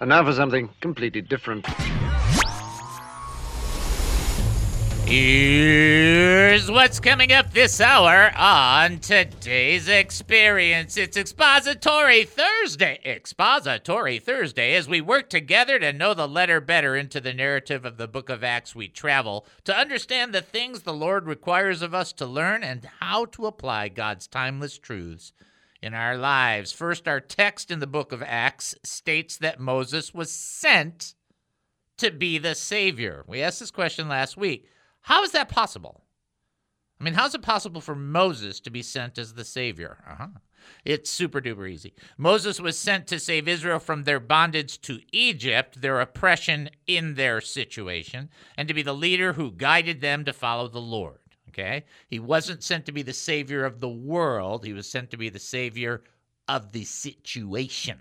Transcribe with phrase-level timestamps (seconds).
[0.00, 1.66] And now for something completely different.
[5.04, 10.96] Here's what's coming up this hour on today's experience.
[10.96, 12.98] It's Expository Thursday.
[13.04, 17.98] Expository Thursday as we work together to know the letter better into the narrative of
[17.98, 22.12] the book of Acts we travel to understand the things the Lord requires of us
[22.14, 25.32] to learn and how to apply God's timeless truths
[25.82, 26.72] in our lives.
[26.72, 31.14] First, our text in the book of Acts states that Moses was sent
[31.98, 33.24] to be the Savior.
[33.26, 34.66] We asked this question last week.
[35.02, 36.04] How is that possible?
[37.00, 39.98] I mean, how's it possible for Moses to be sent as the Savior?
[40.08, 40.28] Uh-huh.
[40.84, 41.94] It's super duper easy.
[42.18, 47.40] Moses was sent to save Israel from their bondage to Egypt, their oppression in their
[47.40, 51.19] situation, and to be the leader who guided them to follow the Lord.
[51.50, 51.84] Okay?
[52.08, 55.28] He wasn't sent to be the Savior of the world, he was sent to be
[55.28, 56.02] the Savior
[56.48, 57.98] of the situation.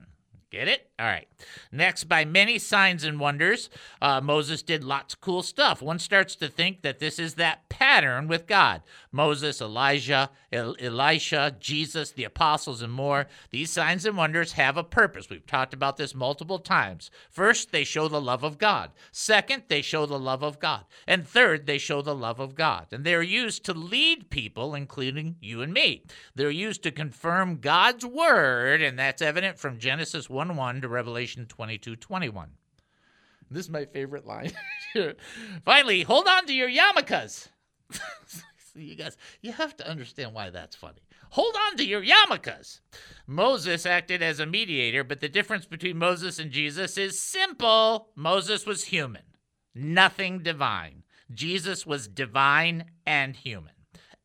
[0.52, 0.89] Get it?
[1.00, 1.30] All right.
[1.72, 3.70] Next, by many signs and wonders,
[4.02, 5.82] uh, Moses did lots of cool stuff.
[5.82, 8.82] One starts to think that this is that pattern with God.
[9.10, 13.28] Moses, Elijah, El- Elisha, Jesus, the apostles, and more.
[13.52, 15.30] These signs and wonders have a purpose.
[15.30, 17.10] We've talked about this multiple times.
[17.30, 18.92] First, they show the love of God.
[19.12, 20.84] Second, they show the love of God.
[21.08, 22.88] And third, they show the love of God.
[22.92, 26.04] And they're used to lead people, including you and me.
[26.36, 31.46] They're used to confirm God's word, and that's evident from Genesis 1 1 to Revelation
[31.46, 32.50] 22 21.
[33.52, 34.52] This is my favorite line.
[35.66, 37.48] Finally, hold on to your yarmulkes.
[38.76, 41.02] you guys, you have to understand why that's funny.
[41.32, 42.80] Hold on to your yarmulkes.
[43.26, 48.10] Moses acted as a mediator, but the difference between Moses and Jesus is simple.
[48.16, 49.24] Moses was human,
[49.74, 51.04] nothing divine.
[51.32, 53.74] Jesus was divine and human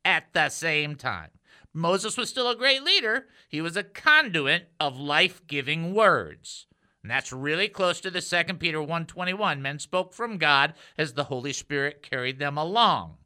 [0.05, 1.31] at the same time.
[1.75, 3.27] Moses was still a great leader.
[3.49, 6.67] He was a conduit of life-giving words.
[7.03, 9.61] And that's really close to the 2 Peter 1:21.
[9.61, 13.19] Men spoke from God as the Holy Spirit carried them along.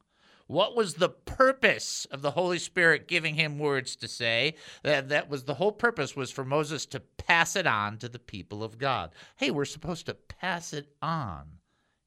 [0.49, 4.55] What was the purpose of the Holy Spirit giving him words to say?
[4.83, 8.19] That that was the whole purpose was for Moses to pass it on to the
[8.19, 9.12] people of God.
[9.37, 11.59] Hey, we're supposed to pass it on.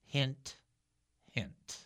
[0.04, 0.58] Hint,
[1.30, 1.86] hint.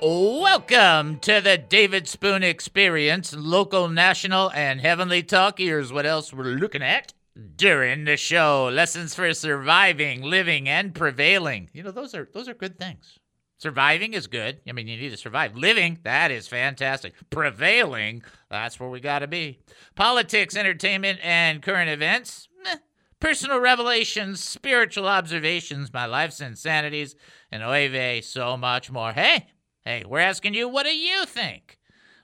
[0.00, 5.58] Welcome to the David Spoon Experience, local, national, and heavenly talk.
[5.58, 7.14] Here's what else we're looking at
[7.56, 11.68] during the show: lessons for surviving, living, and prevailing.
[11.72, 13.18] You know, those are those are good things.
[13.56, 14.60] Surviving is good.
[14.68, 15.56] I mean, you need to survive.
[15.56, 17.14] Living, that is fantastic.
[17.28, 19.58] Prevailing, that's where we got to be.
[19.96, 22.48] Politics, entertainment, and current events.
[22.62, 22.76] Meh.
[23.18, 27.16] Personal revelations, spiritual observations, my life's insanities,
[27.50, 29.12] and oive, so much more.
[29.12, 29.48] Hey,
[29.88, 31.78] Hey, we're asking you, what do you think?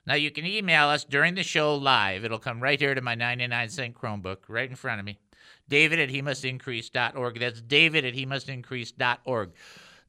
[0.07, 2.23] Now, you can email us during the show live.
[2.23, 5.19] It'll come right here to my 99 cent Chromebook right in front of me.
[5.67, 7.41] David at he must increase.org.
[7.41, 9.53] That's David at he must increase.org.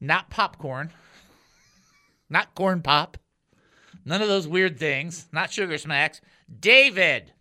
[0.02, 0.92] Not popcorn,
[2.28, 3.16] not corn pop,
[4.04, 6.20] none of those weird things, not sugar smacks.
[6.60, 7.32] David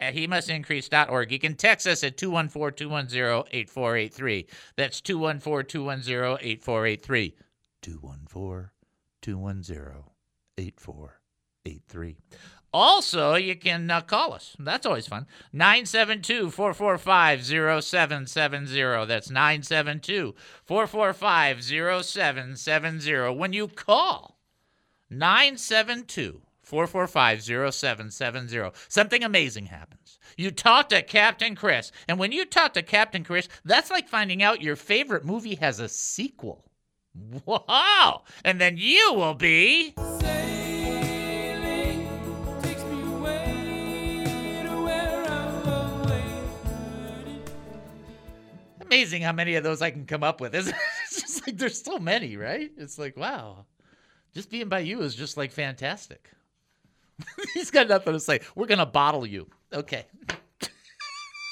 [0.00, 1.30] at he must increase.org.
[1.30, 4.48] You can text us at 214 210 8483.
[4.74, 7.36] That's 214 210 8483.
[7.82, 8.70] 214
[9.22, 10.04] 210
[10.58, 12.16] 8483.
[12.72, 14.54] Also, you can uh, call us.
[14.58, 15.26] That's always fun.
[15.52, 19.06] 972 445 0770.
[19.06, 23.34] That's 972 445 0770.
[23.36, 24.38] When you call,
[25.10, 30.20] 972 445 0770, something amazing happens.
[30.36, 31.90] You talk to Captain Chris.
[32.06, 35.80] And when you talk to Captain Chris, that's like finding out your favorite movie has
[35.80, 36.69] a sequel.
[37.44, 38.22] Wow!
[38.44, 39.94] And then you will be.
[48.80, 50.54] Amazing how many of those I can come up with.
[51.12, 52.70] It's just like there's so many, right?
[52.76, 53.66] It's like, wow.
[54.32, 56.30] Just being by you is just like fantastic.
[57.54, 58.40] He's got nothing to say.
[58.54, 59.48] We're going to bottle you.
[59.72, 60.06] Okay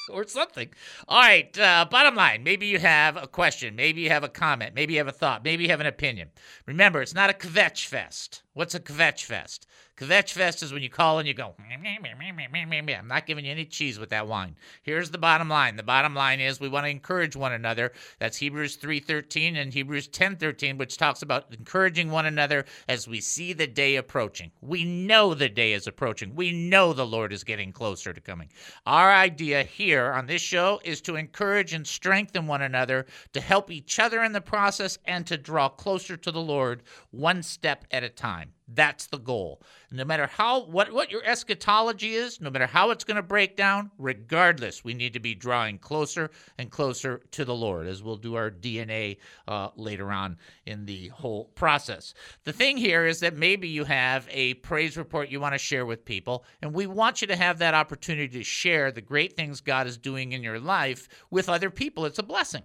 [0.09, 0.69] or something.
[1.07, 1.57] All right.
[1.57, 3.75] Uh, bottom line maybe you have a question.
[3.75, 4.75] Maybe you have a comment.
[4.75, 5.43] Maybe you have a thought.
[5.43, 6.29] Maybe you have an opinion.
[6.65, 8.43] Remember, it's not a kvetch fest.
[8.53, 9.67] What's a kvetch fest?
[9.99, 13.99] Kvetch Fest is when you call and you go, I'm not giving you any cheese
[13.99, 14.55] with that wine.
[14.81, 15.75] Here's the bottom line.
[15.75, 17.91] The bottom line is we want to encourage one another.
[18.17, 23.51] That's Hebrews 3.13 and Hebrews 10.13, which talks about encouraging one another as we see
[23.51, 24.51] the day approaching.
[24.61, 26.33] We know the day is approaching.
[26.33, 28.47] We know the Lord is getting closer to coming.
[28.85, 33.69] Our idea here on this show is to encourage and strengthen one another, to help
[33.69, 38.05] each other in the process, and to draw closer to the Lord one step at
[38.05, 38.53] a time.
[38.71, 39.61] That's the goal.
[39.91, 43.55] No matter how what what your eschatology is, no matter how it's going to break
[43.55, 46.29] down, regardless, we need to be drawing closer
[46.59, 49.17] and closer to the Lord, as we'll do our DNA
[49.47, 50.37] uh, later on
[50.67, 52.13] in the whole process.
[52.43, 55.85] The thing here is that maybe you have a praise report you want to share
[55.87, 59.61] with people, and we want you to have that opportunity to share the great things
[59.61, 62.05] God is doing in your life with other people.
[62.05, 62.63] It's a blessing.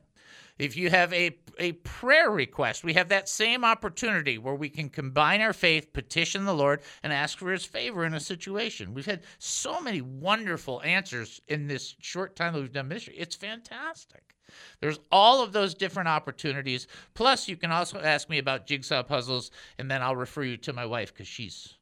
[0.58, 4.88] If you have a, a prayer request, we have that same opportunity where we can
[4.88, 8.94] combine our faith, petition the Lord, and ask for his favor in a situation.
[8.94, 13.16] We've had so many wonderful answers in this short time that we've done ministry.
[13.16, 14.36] It's fantastic.
[14.80, 16.86] There's all of those different opportunities.
[17.14, 20.72] Plus, you can also ask me about jigsaw puzzles, and then I'll refer you to
[20.72, 21.74] my wife because she's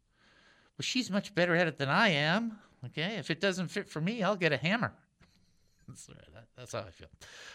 [0.79, 2.59] well, she's much better at it than I am.
[2.87, 4.95] Okay, if it doesn't fit for me, I'll get a hammer.
[5.89, 6.09] That's,
[6.57, 7.09] that's how I feel.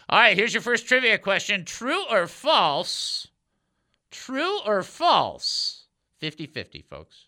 [0.10, 3.28] All right, here's your first trivia question True or false?
[4.12, 5.86] True or false?
[6.20, 7.26] 50 50, folks.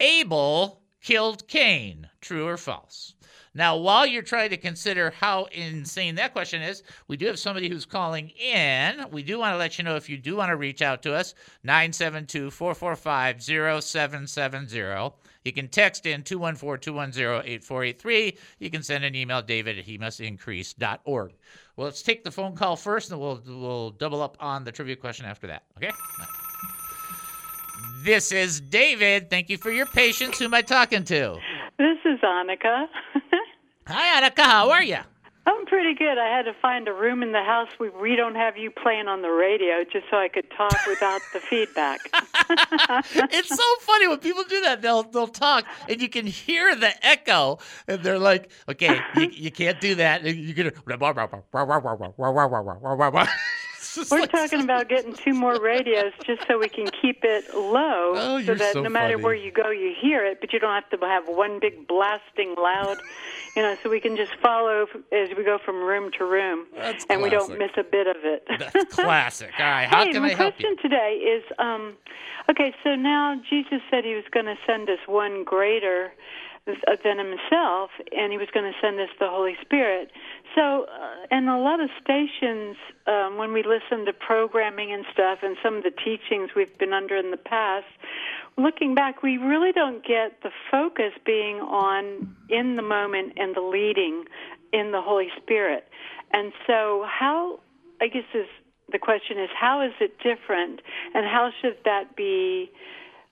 [0.00, 2.08] Abel killed Cain.
[2.20, 3.14] True or false?
[3.54, 7.68] Now, while you're trying to consider how insane that question is, we do have somebody
[7.68, 9.04] who's calling in.
[9.10, 11.14] We do want to let you know if you do want to reach out to
[11.14, 15.12] us, 972 445 0770.
[15.44, 18.38] You can text in 214 210 8483.
[18.58, 21.32] You can send an email, david at he must increase.org.
[21.76, 24.96] Well, let's take the phone call first, and we'll, we'll double up on the trivia
[24.96, 25.64] question after that.
[25.76, 25.90] Okay?
[28.04, 29.30] This is David.
[29.30, 30.38] Thank you for your patience.
[30.38, 31.38] Who am I talking to?
[31.78, 32.86] This is Anneka.
[33.86, 34.42] Hi, Anneka.
[34.42, 34.98] How are you?
[35.46, 36.18] I'm pretty good.
[36.18, 39.08] I had to find a room in the house where we don't have you playing
[39.08, 42.00] on the radio just so I could talk without the feedback.
[42.50, 44.82] it's so funny when people do that.
[44.82, 47.58] They'll they'll talk and you can hear the echo
[47.88, 50.72] and they're like, "Okay, you, you can't do that." You can
[54.10, 58.12] We're like, talking about getting two more radios just so we can keep it low
[58.16, 59.24] oh, so that so no matter funny.
[59.24, 62.54] where you go, you hear it, but you don't have to have one big blasting
[62.58, 62.98] loud,
[63.56, 67.04] you know, so we can just follow as we go from room to room That's
[67.10, 68.46] and we don't miss a bit of it.
[68.58, 69.52] That's classic.
[69.58, 70.82] All right, how hey, can my I help question you?
[70.82, 71.94] today is um,
[72.50, 76.12] okay, so now Jesus said he was going to send us one greater
[76.66, 80.10] than himself, and he was going to send us the Holy Spirit.
[80.54, 82.76] So, uh, and a lot of stations,
[83.06, 86.92] um, when we listen to programming and stuff, and some of the teachings we've been
[86.92, 87.86] under in the past,
[88.56, 93.60] looking back, we really don't get the focus being on in the moment and the
[93.60, 94.24] leading
[94.72, 95.88] in the Holy Spirit.
[96.32, 97.58] And so, how,
[98.00, 98.46] I guess, is
[98.92, 100.80] the question is, how is it different,
[101.12, 102.70] and how should that be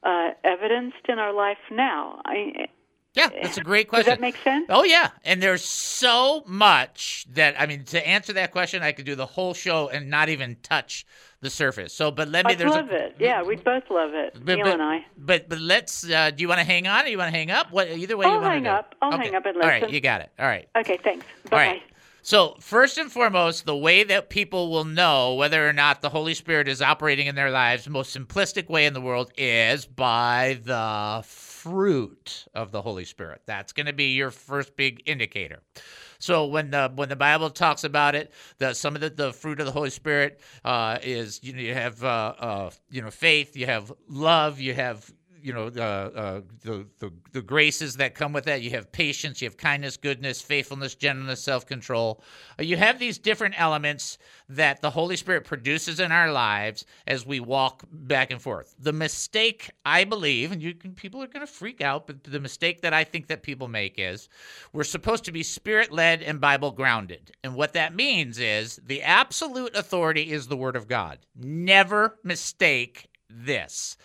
[0.03, 2.21] uh, evidenced in our life now?
[2.25, 2.67] I,
[3.15, 4.07] Yeah, that's a great question.
[4.07, 4.67] does that make sense?
[4.69, 9.05] Oh yeah, and there's so much that I mean to answer that question, I could
[9.05, 11.05] do the whole show and not even touch
[11.41, 11.93] the surface.
[11.93, 12.55] So, but let me.
[12.55, 13.17] There's love a, it.
[13.19, 14.35] Yeah, we'd both love it.
[14.35, 15.07] But, Neil but, and I.
[15.17, 16.09] but but let's.
[16.09, 17.73] Uh, do you want to hang on or you want to hang up?
[17.73, 18.75] What either way I'll you want hang to do.
[18.75, 18.95] up.
[19.03, 19.25] I'll okay.
[19.25, 19.71] hang up and listen.
[19.71, 20.31] All right, you got it.
[20.39, 20.69] All right.
[20.77, 21.27] Okay, thanks.
[21.51, 21.83] Bye right.
[22.23, 26.35] So, first and foremost, the way that people will know whether or not the Holy
[26.35, 30.61] Spirit is operating in their lives, the most simplistic way in the world, is by
[30.63, 31.23] the
[31.63, 33.43] fruit of the Holy Spirit.
[33.45, 35.61] That's going to be your first big indicator.
[36.19, 39.61] So when the when the Bible talks about it, the some of the, the fruit
[39.61, 43.57] of the Holy Spirit uh, is you know you have uh, uh, you know faith,
[43.57, 48.33] you have love, you have you know uh, uh, the, the the graces that come
[48.33, 48.63] with that.
[48.63, 52.23] You have patience, you have kindness, goodness, faithfulness, gentleness, self control.
[52.59, 54.19] You have these different elements
[54.49, 58.75] that the Holy Spirit produces in our lives as we walk back and forth.
[58.79, 62.41] The mistake I believe, and you can people are going to freak out, but the
[62.41, 64.29] mistake that I think that people make is
[64.73, 69.03] we're supposed to be spirit led and Bible grounded, and what that means is the
[69.03, 71.19] absolute authority is the Word of God.
[71.37, 73.97] Never mistake this.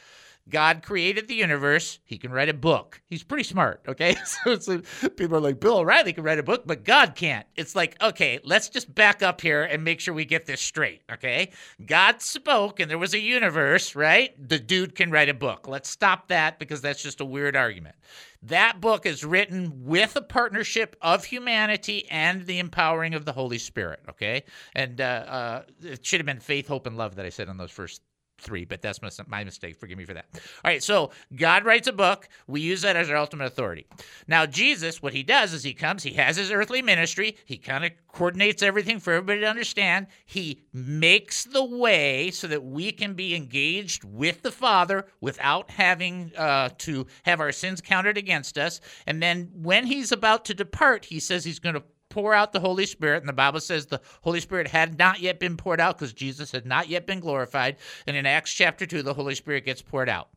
[0.48, 2.00] God created the universe.
[2.06, 3.02] He can write a book.
[3.08, 4.16] He's pretty smart, okay?
[4.26, 4.82] So, so
[5.16, 7.46] people are like, Bill O'Reilly can write a book, but God can't.
[7.56, 11.02] It's like, okay, let's just back up here and make sure we get this straight,
[11.12, 11.52] okay?
[11.86, 14.34] God spoke and there was a universe, right?
[14.50, 15.68] The dude can write a book.
[15.68, 17.96] Let's stop that because that's just a weird argument.
[18.44, 23.58] That book is written with a partnership of humanity and the empowering of the Holy
[23.58, 24.44] Spirit, okay?
[24.76, 27.58] And uh, uh, it should have been faith, hope, and love that I said on
[27.58, 28.02] those first
[28.38, 29.76] three, but that's my, mistake.
[29.78, 30.26] Forgive me for that.
[30.34, 32.28] All right, so God writes a book.
[32.48, 33.86] We use that as our ultimate authority.
[34.28, 37.86] Now, Jesus, what he does is he comes, he has his earthly ministry, he kind
[37.86, 40.08] of coordinates everything for everybody to understand.
[40.26, 46.32] He makes the way so that we can be engaged with the Father without having
[46.38, 48.82] uh, to have our sins counted against us.
[49.06, 51.84] And then when he's about to depart, he says he's going to
[52.16, 53.22] pour out the Holy Spirit.
[53.22, 56.50] And the Bible says the Holy Spirit had not yet been poured out because Jesus
[56.50, 57.76] had not yet been glorified.
[58.08, 60.30] And in Acts chapter 2, the Holy Spirit gets poured out.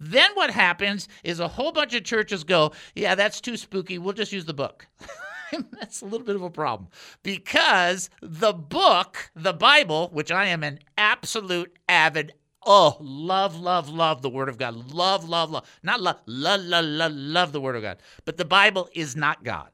[0.00, 3.98] Then what happens is a whole bunch of churches go, Yeah, that's too spooky.
[3.98, 4.86] We'll just use the book.
[5.72, 6.88] that's a little bit of a problem
[7.22, 12.32] because the book, the Bible, which I am an absolute avid
[12.68, 14.90] Oh, love, love, love the Word of God.
[14.92, 15.70] Love, love, love.
[15.84, 17.98] Not love, love, love, love, love the Word of God.
[18.24, 19.70] But the Bible is not God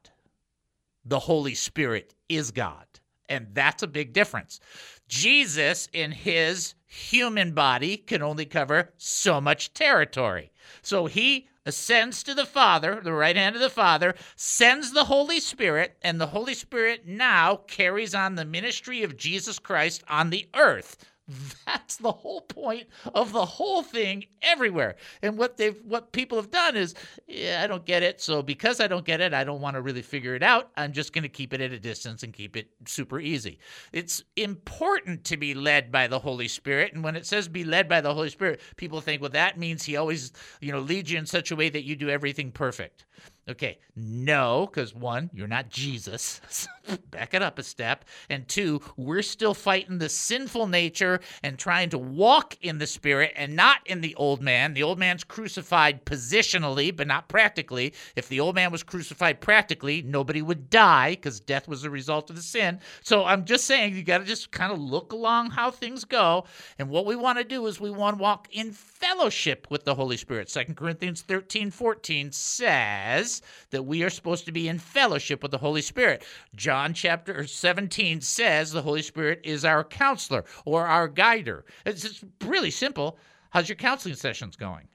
[1.05, 2.85] the Holy Spirit is God.
[3.29, 4.59] And that's a big difference.
[5.07, 10.51] Jesus, in his human body, can only cover so much territory.
[10.81, 15.39] So he ascends to the Father, the right hand of the Father, sends the Holy
[15.39, 20.47] Spirit, and the Holy Spirit now carries on the ministry of Jesus Christ on the
[20.55, 20.97] earth.
[21.65, 24.95] That's the whole point of the whole thing everywhere.
[25.21, 26.95] And what they've what people have done is,
[27.27, 28.19] yeah, I don't get it.
[28.19, 30.71] So because I don't get it, I don't want to really figure it out.
[30.75, 33.59] I'm just going to keep it at a distance and keep it super easy.
[33.93, 36.93] It's important to be led by the Holy Spirit.
[36.93, 39.83] And when it says be led by the Holy Spirit, people think, well, that means
[39.83, 43.05] he always, you know, leads you in such a way that you do everything perfect.
[43.49, 46.39] Okay, no, because one, you're not Jesus.
[47.11, 48.05] Back it up a step.
[48.29, 53.33] And two, we're still fighting the sinful nature and trying to walk in the spirit
[53.35, 54.73] and not in the old man.
[54.73, 57.93] The old man's crucified positionally, but not practically.
[58.15, 62.29] If the old man was crucified practically, nobody would die because death was a result
[62.29, 62.79] of the sin.
[63.01, 66.45] So I'm just saying, you got to just kind of look along how things go.
[66.79, 69.95] And what we want to do is we want to walk in fellowship with the
[69.95, 70.47] Holy Spirit.
[70.47, 73.32] 2 Corinthians 13 14 says,
[73.71, 76.25] that we are supposed to be in fellowship with the Holy Spirit.
[76.55, 81.65] John chapter 17 says the Holy Spirit is our counselor or our guider.
[81.85, 83.17] It's, it's really simple.
[83.51, 84.87] How's your counseling sessions going?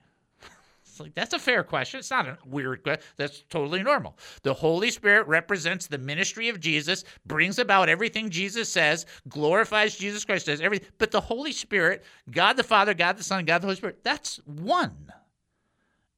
[0.99, 2.00] It's like that's a fair question.
[2.00, 3.04] It's not a weird question.
[3.16, 4.18] That's totally normal.
[4.42, 10.25] The Holy Spirit represents the ministry of Jesus, brings about everything Jesus says, glorifies Jesus
[10.25, 10.88] Christ, does everything.
[10.99, 14.38] But the Holy Spirit, God the Father, God the Son, God the Holy Spirit, that's
[14.45, 15.12] one.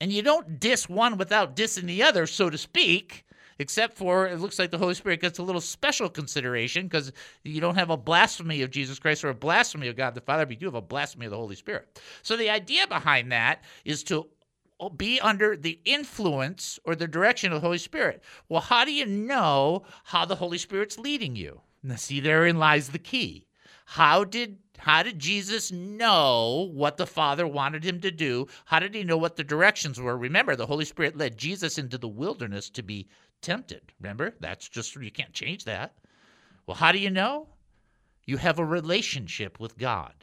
[0.01, 3.27] And you don't diss one without dissing the other, so to speak,
[3.59, 7.13] except for it looks like the Holy Spirit gets a little special consideration because
[7.45, 10.47] you don't have a blasphemy of Jesus Christ or a blasphemy of God the Father,
[10.47, 12.01] but you do have a blasphemy of the Holy Spirit.
[12.23, 14.29] So the idea behind that is to
[14.97, 18.23] be under the influence or the direction of the Holy Spirit.
[18.49, 21.61] Well, how do you know how the Holy Spirit's leading you?
[21.83, 23.47] Now, see, therein lies the key.
[23.95, 28.47] How did how did Jesus know what the Father wanted him to do?
[28.67, 30.17] How did he know what the directions were?
[30.17, 33.09] Remember, the Holy Spirit led Jesus into the wilderness to be
[33.43, 33.93] tempted.
[34.01, 34.37] Remember?
[34.39, 35.95] That's just, you can't change that.
[36.67, 37.49] Well, how do you know?
[38.27, 40.15] You have a relationship with God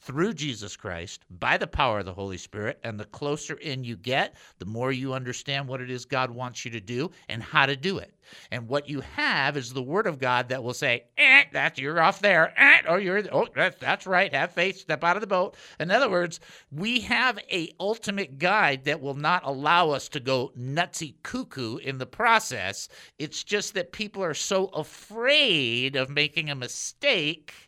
[0.00, 2.78] through Jesus Christ by the power of the Holy Spirit.
[2.82, 6.64] And the closer in you get, the more you understand what it is God wants
[6.64, 8.14] you to do and how to do it.
[8.50, 12.00] And what you have is the Word of God that will say, eh, that's you're
[12.00, 12.52] off there.
[12.56, 14.32] Eh, oh, you're oh, that's that's right.
[14.34, 14.78] Have faith.
[14.78, 15.56] Step out of the boat.
[15.80, 16.40] In other words,
[16.70, 21.98] we have a ultimate guide that will not allow us to go nutsy cuckoo in
[21.98, 22.88] the process.
[23.18, 27.67] It's just that people are so afraid of making a mistake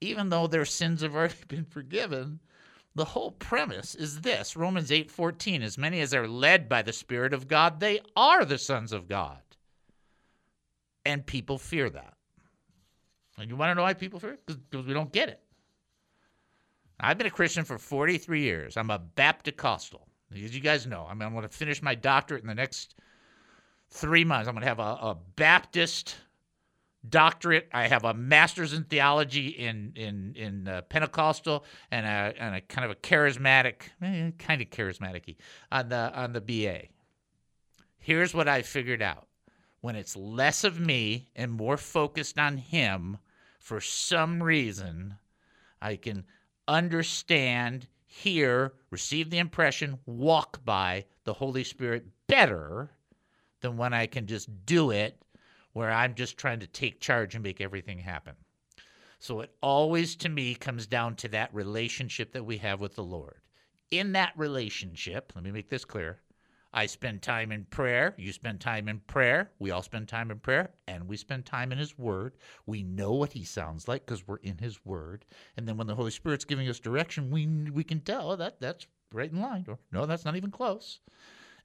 [0.00, 2.40] even though their sins have already been forgiven,
[2.94, 7.32] the whole premise is this Romans 8:14 as many as are led by the spirit
[7.32, 9.40] of God they are the sons of God.
[11.04, 12.14] And people fear that.
[13.38, 14.46] And you want to know why people fear it?
[14.46, 15.40] Because we don't get it.
[16.98, 18.76] I've been a Christian for 43 years.
[18.76, 20.06] I'm a Baptist-costal.
[20.34, 22.96] As you guys know, I mean, I'm going to finish my doctorate in the next
[23.88, 24.46] three months.
[24.46, 26.16] I'm going to have a, a Baptist
[27.08, 27.68] doctorate.
[27.72, 32.60] I have a master's in theology in in in uh, Pentecostal and a and a
[32.60, 35.36] kind of a charismatic, eh, kind of charismatic
[35.72, 36.88] on the on the BA.
[37.98, 39.26] Here's what I figured out:
[39.80, 43.18] when it's less of me and more focused on Him,
[43.58, 45.16] for some reason,
[45.80, 46.24] I can
[46.68, 52.90] understand, hear, receive the impression, walk by the Holy Spirit better
[53.60, 55.20] than when I can just do it
[55.72, 58.34] where I'm just trying to take charge and make everything happen.
[59.18, 63.04] So it always, to me, comes down to that relationship that we have with the
[63.04, 63.40] Lord.
[63.90, 66.20] In that relationship, let me make this clear
[66.72, 68.14] I spend time in prayer.
[68.16, 69.50] You spend time in prayer.
[69.58, 72.36] We all spend time in prayer, and we spend time in His Word.
[72.64, 75.24] We know what He sounds like because we're in His Word.
[75.56, 78.60] And then when the Holy Spirit's giving us direction, we we can tell oh, that
[78.60, 81.00] that's right in line, or no, that's not even close.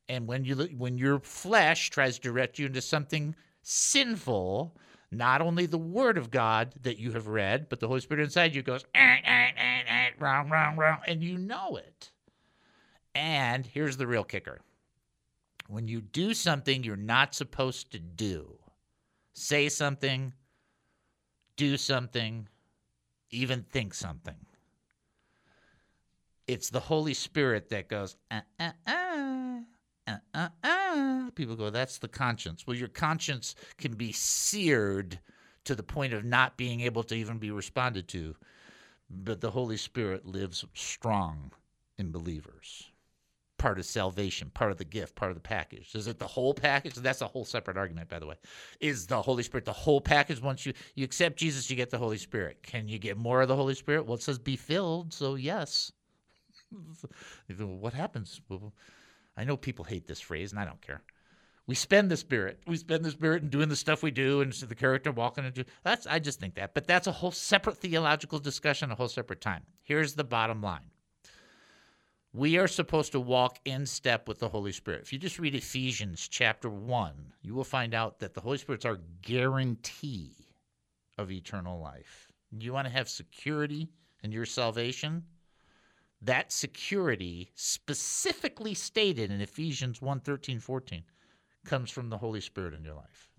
[0.10, 3.36] And when you when your flesh tries to direct you into something
[3.68, 4.78] sinful,
[5.12, 8.54] not only the Word of God that you have read, but the Holy Spirit inside
[8.54, 12.12] you goes eh, eh, eh, wrong, wrong, wrong, and you know it.
[13.16, 14.62] And here's the real kicker
[15.68, 18.60] when you do something you're not supposed to do,
[19.34, 20.32] say something,
[21.58, 22.48] do something,
[23.32, 24.36] even think something.
[26.46, 29.45] It's the Holy Spirit that goes, uh, uh, uh,
[30.08, 31.30] uh, uh, uh.
[31.36, 32.66] People go, that's the conscience.
[32.66, 35.20] Well, your conscience can be seared
[35.66, 38.36] to the point of not being able to even be responded to.
[39.10, 41.52] But the Holy Spirit lives strong
[41.98, 42.92] in believers
[43.58, 45.96] part of salvation, part of the gift, part of the package.
[45.96, 46.96] Is it the whole package?
[46.96, 48.36] That's a whole separate argument, by the way.
[48.80, 50.42] Is the Holy Spirit the whole package?
[50.42, 52.62] Once you, you accept Jesus, you get the Holy Spirit.
[52.64, 54.06] Can you get more of the Holy Spirit?
[54.06, 55.92] Well, it says be filled, so yes.
[57.58, 58.42] what happens?
[58.50, 58.74] Well,
[59.38, 61.02] I know people hate this phrase, and I don't care.
[61.68, 62.60] We spend the Spirit.
[62.68, 65.66] We spend the Spirit in doing the stuff we do, and the character walking into.
[65.84, 66.06] That's.
[66.06, 69.64] I just think that, but that's a whole separate theological discussion, a whole separate time.
[69.82, 70.92] Here's the bottom line
[72.36, 75.04] we are supposed to walk in step with the Holy Spirit.
[75.04, 78.84] If you just read Ephesians chapter 1, you will find out that the Holy Spirit's
[78.84, 80.34] our guarantee
[81.18, 82.28] of eternal life.
[82.60, 83.88] You want to have security
[84.22, 85.24] in your salvation?
[86.26, 91.04] That security, specifically stated in Ephesians 1 13, 14,
[91.66, 93.30] comes from the Holy Spirit in your life.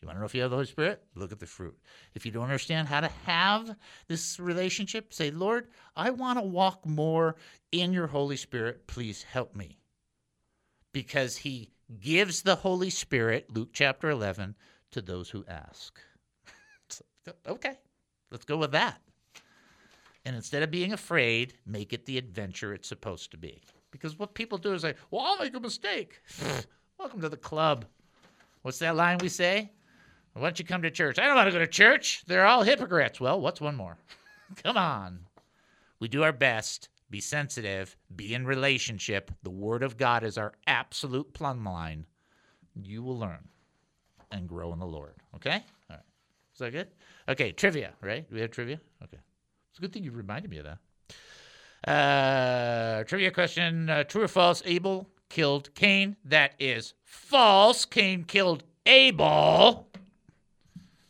[0.00, 1.04] You want to know if you have the Holy Spirit?
[1.14, 1.78] Look at the fruit.
[2.14, 3.76] If you don't understand how to have
[4.08, 7.36] this relationship, say, Lord, I want to walk more
[7.70, 8.88] in your Holy Spirit.
[8.88, 9.78] Please help me.
[10.92, 14.56] Because he gives the Holy Spirit, Luke chapter 11,
[14.90, 16.00] to those who ask.
[17.46, 17.78] okay,
[18.32, 19.00] let's go with that.
[20.26, 23.62] And instead of being afraid, make it the adventure it's supposed to be.
[23.92, 26.20] Because what people do is say, well, I'll make a mistake.
[26.98, 27.84] Welcome to the club.
[28.62, 29.70] What's that line we say?
[30.32, 31.20] Why don't you come to church?
[31.20, 32.24] I don't want to go to church.
[32.26, 33.20] They're all hypocrites.
[33.20, 33.98] Well, what's one more?
[34.64, 35.20] come on.
[36.00, 36.88] We do our best.
[37.08, 37.96] Be sensitive.
[38.16, 39.30] Be in relationship.
[39.44, 42.04] The Word of God is our absolute plumb line.
[42.74, 43.46] You will learn
[44.32, 45.14] and grow in the Lord.
[45.36, 45.62] Okay?
[45.88, 46.00] All right.
[46.52, 46.88] Is that good?
[47.28, 48.28] Okay, trivia, right?
[48.28, 48.80] Do we have trivia?
[49.04, 49.18] Okay.
[49.76, 50.64] It's a good thing you reminded me of
[51.84, 51.90] that.
[51.90, 54.62] Uh, trivia question uh, True or false?
[54.64, 56.16] Abel killed Cain.
[56.24, 57.84] That is false.
[57.84, 59.86] Cain killed Abel.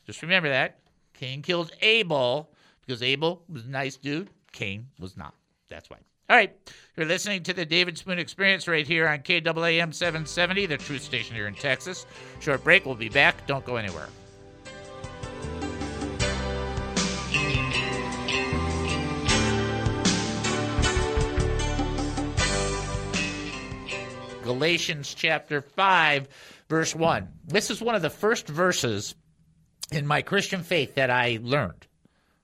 [0.04, 0.80] Just remember that.
[1.14, 2.50] Cain killed Abel
[2.84, 4.30] because Abel was a nice dude.
[4.50, 5.34] Cain was not.
[5.70, 5.98] That's why.
[6.28, 6.52] All right.
[6.96, 11.36] You're listening to the David Spoon Experience right here on KAAM 770, the truth station
[11.36, 12.04] here in Texas.
[12.40, 12.84] Short break.
[12.84, 13.46] We'll be back.
[13.46, 14.08] Don't go anywhere.
[24.46, 26.28] Galatians chapter 5,
[26.68, 27.28] verse 1.
[27.46, 29.14] This is one of the first verses
[29.90, 31.86] in my Christian faith that I learned,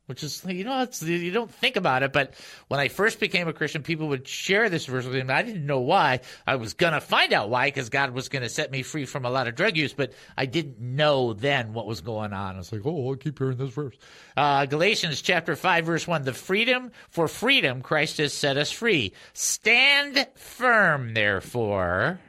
[0.07, 2.35] which is you know you don't think about it, but
[2.69, 5.33] when I first became a Christian, people would share this verse with me.
[5.33, 6.21] I didn't know why.
[6.47, 9.31] I was gonna find out why because God was gonna set me free from a
[9.31, 12.57] lot of drug use, but I didn't know then what was going on.
[12.57, 13.97] I was like, oh, I keep hearing this verse.
[14.37, 19.13] Uh, Galatians chapter five, verse one: the freedom for freedom Christ has set us free.
[19.35, 22.21] Stand firm, therefore,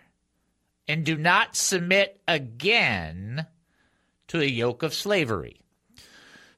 [0.88, 3.48] and do not submit again
[4.28, 5.63] to a yoke of slavery.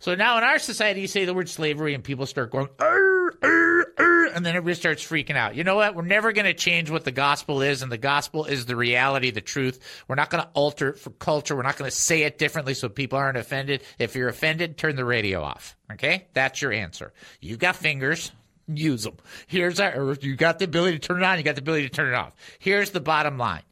[0.06, 3.34] So now in our society, you say the word slavery and people start going, arr,
[3.42, 5.56] arr, arr, and then everybody starts freaking out.
[5.56, 5.96] You know what?
[5.96, 9.32] We're never going to change what the gospel is, and the gospel is the reality,
[9.32, 9.80] the truth.
[10.08, 11.56] We're not going to alter it for culture.
[11.56, 13.82] We're not going to say it differently so people aren't offended.
[13.98, 15.76] If you're offended, turn the radio off.
[15.92, 16.28] Okay?
[16.34, 17.12] That's your answer.
[17.42, 18.32] You got fingers.
[18.68, 19.18] Use them.
[19.48, 21.40] Here's our, you got the ability to turn it on.
[21.40, 22.34] You got the ability to turn it off.
[22.60, 23.64] Here's the bottom line.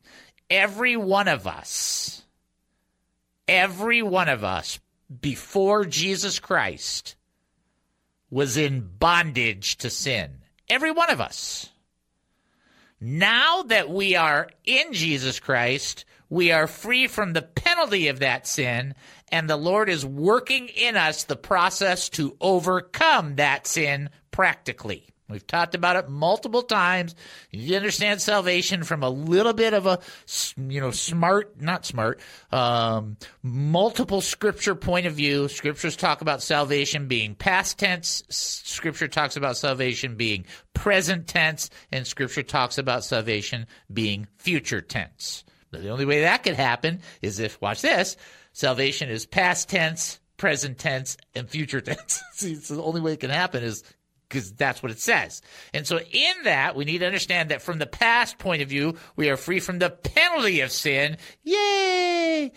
[0.49, 2.23] Every one of us
[3.47, 4.79] every one of us
[5.21, 7.15] before Jesus Christ
[8.29, 10.39] was in bondage to sin.
[10.67, 11.69] Every one of us.
[12.99, 18.47] Now that we are in Jesus Christ, we are free from the penalty of that
[18.47, 18.95] sin,
[19.29, 25.12] and the Lord is working in us the process to overcome that sin practically.
[25.33, 27.15] We've talked about it multiple times.
[27.51, 29.99] You understand salvation from a little bit of a,
[30.55, 35.47] you know, smart, not smart, um, multiple scripture point of view.
[35.47, 38.23] Scriptures talk about salvation being past tense.
[38.29, 41.69] Scripture talks about salvation being present tense.
[41.91, 45.43] And scripture talks about salvation being future tense.
[45.71, 48.15] But the only way that could happen is if, watch this,
[48.51, 52.21] salvation is past tense, present tense, and future tense.
[52.35, 53.83] So the only way it can happen is
[54.33, 55.43] because that's what it says.
[55.73, 58.95] And so, in that, we need to understand that from the past point of view,
[59.15, 61.17] we are free from the penalty of sin.
[61.43, 62.51] Yay!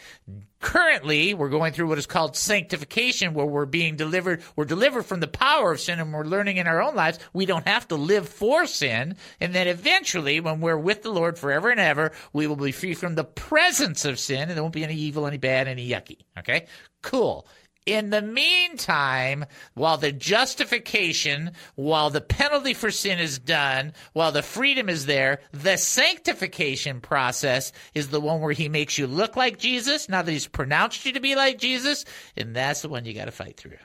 [0.59, 4.43] Currently, we're going through what is called sanctification, where we're being delivered.
[4.57, 7.45] We're delivered from the power of sin, and we're learning in our own lives we
[7.45, 9.17] don't have to live for sin.
[9.39, 12.95] And then eventually, when we're with the Lord forever and ever, we will be free
[12.95, 16.21] from the presence of sin, and there won't be any evil, any bad, any yucky.
[16.39, 16.67] Okay?
[17.03, 17.47] Cool.
[17.87, 19.45] In the meantime,
[19.75, 25.39] while the justification, while the penalty for sin is done, while the freedom is there,
[25.53, 30.33] the sanctification process is the one where he makes you look like Jesus, now that
[30.33, 32.05] he's pronounced you to be like Jesus,
[32.37, 33.79] and that's the one you got to fight through.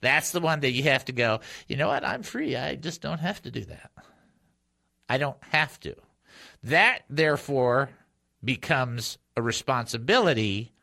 [0.00, 2.56] That's the one that you have to go, you know what, I'm free.
[2.56, 3.90] I just don't have to do that.
[5.08, 5.94] I don't have to.
[6.62, 7.90] That, therefore,
[8.42, 10.73] becomes a responsibility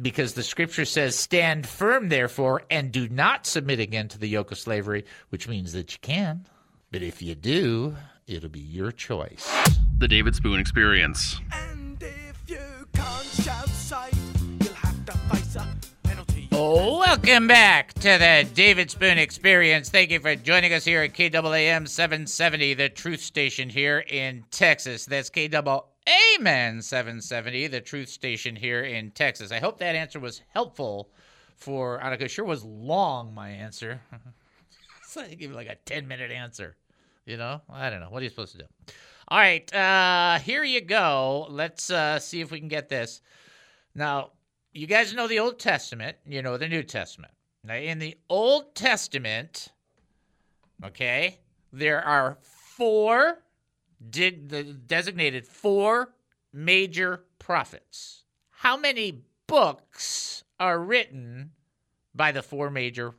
[0.00, 4.52] because the scripture says, Stand firm, therefore, and do not submit again to the yoke
[4.52, 6.46] of slavery, which means that you can.
[6.92, 9.50] But if you do, it'll be your choice.
[9.98, 11.40] The David Spoon Experience.
[11.52, 12.58] And if you
[12.92, 14.14] can't shout sight,
[14.60, 15.66] you'll have to face a
[16.02, 16.48] penalty.
[16.52, 19.88] Welcome back to the David Spoon Experience.
[19.88, 25.06] Thank you for joining us here at KAAM 770, the truth station here in Texas.
[25.06, 29.50] That's KAAM Amen 770, the truth station here in Texas.
[29.50, 31.10] I hope that answer was helpful
[31.56, 32.30] for Anneka.
[32.30, 34.00] Sure was long, my answer.
[35.08, 36.76] so I give like a 10 minute answer.
[37.24, 38.10] You know, I don't know.
[38.10, 38.64] What are you supposed to do?
[39.28, 41.48] All right, uh, here you go.
[41.50, 43.20] Let's uh, see if we can get this.
[43.96, 44.30] Now,
[44.72, 47.32] you guys know the Old Testament, you know the New Testament.
[47.64, 49.72] Now, in the Old Testament,
[50.84, 51.40] okay,
[51.72, 53.38] there are four
[54.10, 56.14] did the designated four
[56.52, 58.24] major prophets.
[58.50, 61.52] How many books are written
[62.14, 63.14] by the four major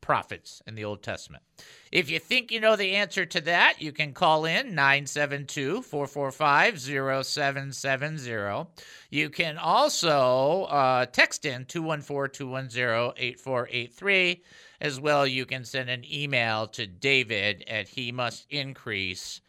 [0.00, 1.42] prophets in the Old Testament?
[1.90, 6.80] If you think you know the answer to that, you can call in 972 445
[6.80, 8.70] 0770.
[9.10, 14.42] You can also uh, text in 214 210 8483.
[14.80, 19.40] As well, you can send an email to david at he must increase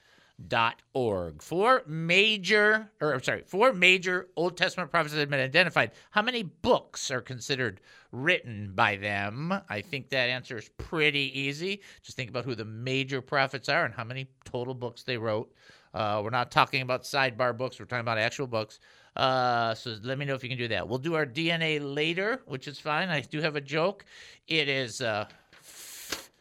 [0.93, 1.41] org.
[1.41, 5.91] Four major, or sorry, four major Old Testament prophets have been identified.
[6.11, 9.53] How many books are considered written by them?
[9.69, 11.81] I think that answer is pretty easy.
[12.03, 15.51] Just think about who the major prophets are and how many total books they wrote.
[15.93, 17.79] Uh, we're not talking about sidebar books.
[17.79, 18.79] We're talking about actual books.
[19.15, 20.87] Uh, so let me know if you can do that.
[20.87, 23.09] We'll do our DNA later, which is fine.
[23.09, 24.05] I do have a joke.
[24.47, 26.31] It is uh, f-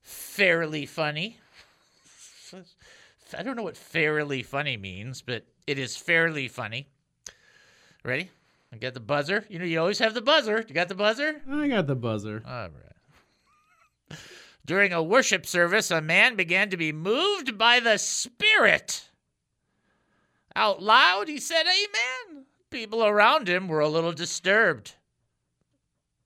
[0.00, 1.38] fairly funny.
[3.36, 6.88] I don't know what fairly funny means, but it is fairly funny.
[8.04, 8.30] Ready?
[8.72, 9.44] I got the buzzer.
[9.48, 10.64] You know, you always have the buzzer.
[10.68, 11.40] You got the buzzer?
[11.50, 12.42] I got the buzzer.
[12.46, 14.18] All right.
[14.64, 19.08] During a worship service, a man began to be moved by the Spirit.
[20.56, 22.46] Out loud, he said, Amen.
[22.70, 24.94] People around him were a little disturbed.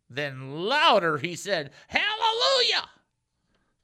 [0.09, 2.89] Then louder, he said, Hallelujah.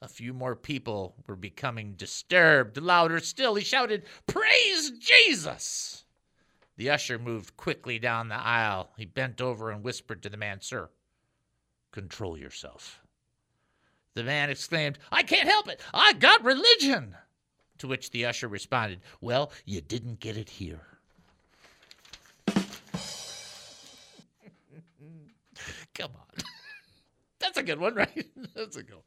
[0.03, 2.77] A few more people were becoming disturbed.
[2.77, 6.05] Louder still, he shouted, Praise Jesus!
[6.77, 8.91] The usher moved quickly down the aisle.
[8.99, 10.91] He bent over and whispered to the man, Sir,
[11.93, 13.01] control yourself.
[14.13, 15.81] The man exclaimed, I can't help it.
[15.95, 17.17] I got religion.
[17.79, 20.81] To which the usher responded, Well, you didn't get it here.
[25.95, 26.37] Come on.
[27.39, 28.27] That's a good one, right?
[28.55, 29.05] That's a good one.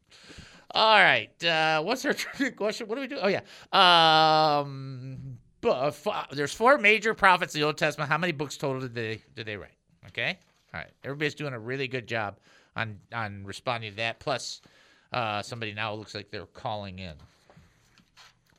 [0.71, 1.43] All right.
[1.43, 2.87] Uh, what's our trivia question?
[2.87, 3.17] What do we do?
[3.21, 3.41] Oh yeah.
[3.71, 5.91] Um, uh,
[6.31, 8.09] there's four major prophets in the Old Testament.
[8.09, 9.75] How many books total did they did they write?
[10.07, 10.37] Okay.
[10.73, 10.89] All right.
[11.03, 12.37] Everybody's doing a really good job
[12.75, 14.19] on on responding to that.
[14.19, 14.61] Plus,
[15.11, 17.13] uh, somebody now looks like they're calling in.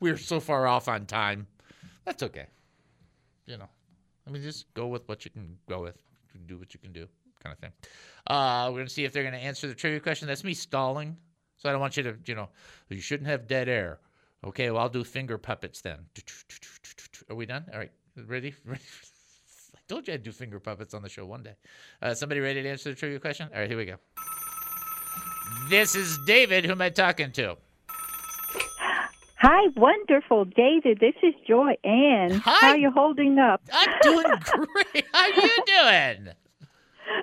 [0.00, 1.46] We're so far off on time.
[2.04, 2.46] That's okay.
[3.46, 3.68] You know,
[4.26, 5.96] I mean, just go with what you can go with.
[6.46, 7.06] Do what you can do,
[7.42, 7.72] kind of thing.
[8.26, 10.28] Uh, we're gonna see if they're gonna answer the trivia question.
[10.28, 11.16] That's me stalling.
[11.60, 12.48] So I don't want you to, you know,
[12.88, 13.98] you shouldn't have dead air.
[14.42, 15.98] Okay, well, I'll do finger puppets then.
[17.28, 17.66] Are we done?
[17.72, 17.92] All right,
[18.26, 18.54] ready?
[18.64, 18.80] ready?
[19.74, 21.54] I told you I'd do finger puppets on the show one day.
[22.00, 23.50] Uh, somebody ready to answer the trivia question?
[23.52, 23.96] All right, here we go.
[25.68, 26.64] This is David.
[26.64, 27.58] Who am I talking to?
[29.42, 30.98] Hi, wonderful David.
[31.00, 32.30] This is Joy Ann.
[32.30, 32.58] Hi.
[32.60, 33.62] How are you holding up?
[33.72, 35.04] I'm doing great.
[35.12, 36.34] How are you doing?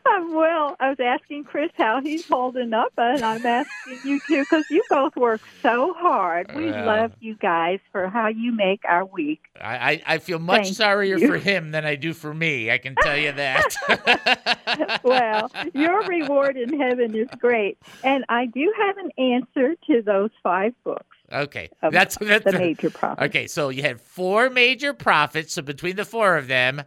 [0.05, 0.75] I'm um, well.
[0.79, 4.83] I was asking Chris how he's holding up, and I'm asking you too because you
[4.89, 6.53] both work so hard.
[6.55, 6.85] We Well.
[6.85, 9.41] love you guys for how you make our week.
[9.59, 11.27] I, I, I feel much Thank sorrier you.
[11.27, 12.71] for him than I do for me.
[12.71, 14.99] I can tell you that.
[15.03, 20.31] well, your reward in heaven is great, and I do have an answer to those
[20.43, 23.25] five books okay, that's that's the major prophets.
[23.27, 23.47] okay.
[23.47, 25.53] So you had four major prophets.
[25.53, 26.83] So between the four of them,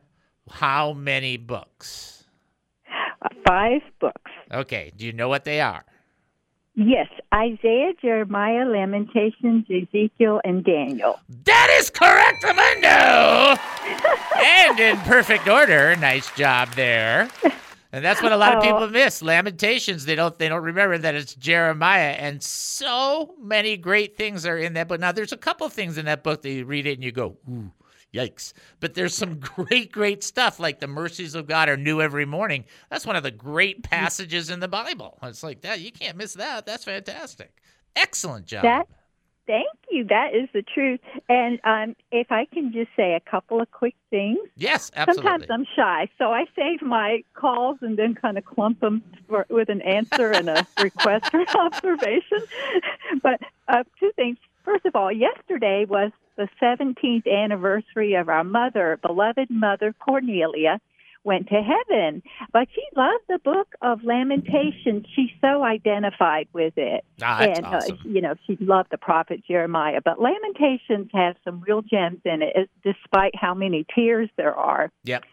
[0.51, 2.20] how many books?
[3.47, 4.31] Five books.
[4.53, 5.85] Okay, do you know what they are?
[6.75, 11.19] Yes, Isaiah, Jeremiah, Lamentations, Ezekiel, and Daniel.
[11.45, 13.59] That is correct, Amundo!
[14.37, 15.95] and in perfect order.
[15.97, 17.29] Nice job there.
[17.93, 18.67] And that's what a lot of Oh.
[18.67, 19.21] people miss.
[19.21, 22.13] Lamentations, they don't they don't remember that it's Jeremiah.
[22.13, 25.01] And so many great things are in that book.
[25.01, 27.37] Now there's a couple things in that book that you read it and you go,
[27.51, 27.73] ooh,
[28.13, 28.53] yikes.
[28.81, 32.65] But there's some great, great stuff like the mercies of God are new every morning.
[32.91, 35.19] That's one of the great passages in the Bible.
[35.23, 35.81] It's like that.
[35.81, 36.67] You can't miss that.
[36.67, 37.53] That's fantastic.
[37.97, 38.63] Excellent job.
[38.63, 38.87] That
[39.51, 40.05] thank you.
[40.05, 41.01] That is the truth.
[41.29, 44.39] And um, if I can just say a couple of quick things.
[44.57, 45.31] yes, absolutely.
[45.31, 49.47] Sometimes I'm shy, so I save my calls and then kind of clump them for,
[49.51, 52.43] with an answer and a request for observation.
[53.23, 54.39] But uh, two things.
[54.65, 60.81] First of all, yesterday was the 17th anniversary of our mother, beloved mother Cornelia,
[61.25, 62.23] went to heaven.
[62.53, 65.07] But she loved the book of Lamentations.
[65.15, 67.05] She so identified with it.
[67.23, 67.99] Ah, that's and, awesome.
[67.99, 70.01] uh, you know, she loved the prophet Jeremiah.
[70.03, 74.91] But Lamentations has some real gems in it, despite how many tears there are.
[75.05, 75.25] Yep.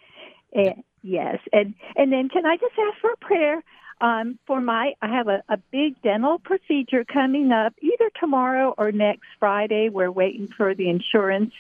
[0.53, 3.63] And, yes, and and then can I just ask for a prayer
[4.01, 4.93] um, for my?
[5.01, 9.89] I have a, a big dental procedure coming up either tomorrow or next Friday.
[9.89, 11.53] We're waiting for the insurance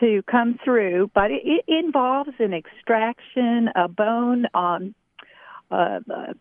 [0.00, 4.46] to come through, but it, it involves an extraction, a bone.
[4.54, 4.94] Um,
[5.70, 6.32] uh, uh,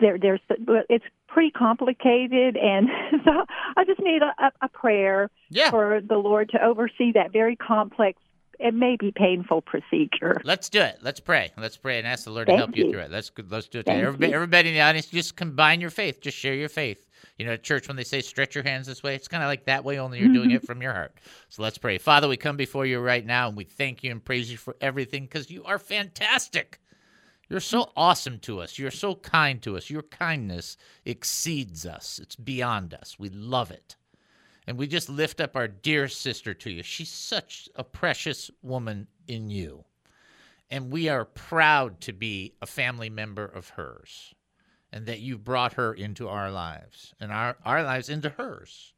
[0.00, 0.40] there, there's
[0.88, 2.88] it's pretty complicated, and
[3.24, 3.44] so
[3.76, 5.70] I just need a, a, prayer Yeah.
[5.70, 8.20] for the Lord to oversee that very complex
[8.60, 10.40] and maybe painful procedure.
[10.44, 10.98] Let's do it.
[11.02, 11.52] Let's pray.
[11.56, 12.90] Let's pray and ask the Lord to help you you.
[12.92, 13.10] through it.
[13.10, 13.86] Let's let's do it.
[13.86, 14.02] Thank.
[14.04, 16.20] Everybody, everybody in the audience, just combine your faith.
[16.20, 17.06] Just share your faith.
[17.38, 19.48] You know, at church when they say stretch your hands this way, it's kind of
[19.48, 19.98] like that way.
[19.98, 20.56] Only you're doing Mm-hmm.
[20.56, 21.14] it from your heart.
[21.48, 21.98] So let's pray.
[21.98, 24.76] Father, we come before you right now and we thank you and praise you for
[24.80, 26.80] everything because you are fantastic.
[27.48, 28.78] You're so awesome to us.
[28.78, 29.90] You're so kind to us.
[29.90, 32.18] Your kindness exceeds us.
[32.22, 33.16] It's beyond us.
[33.18, 33.96] We love it.
[34.66, 36.82] And we just lift up our dear sister to you.
[36.82, 39.84] She's such a precious woman in you.
[40.70, 44.34] And we are proud to be a family member of hers
[44.92, 48.94] and that you brought her into our lives and our, our lives into hers.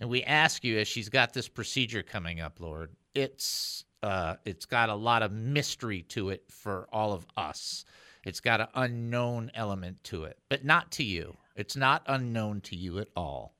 [0.00, 4.64] And we ask you as she's got this procedure coming up, Lord, it's uh, it's
[4.64, 7.84] got a lot of mystery to it for all of us.
[8.24, 11.36] It's got an unknown element to it, but not to you.
[11.54, 13.54] It's not unknown to you at all.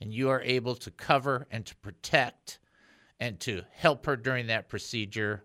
[0.00, 2.58] And you are able to cover and to protect
[3.20, 5.44] and to help her during that procedure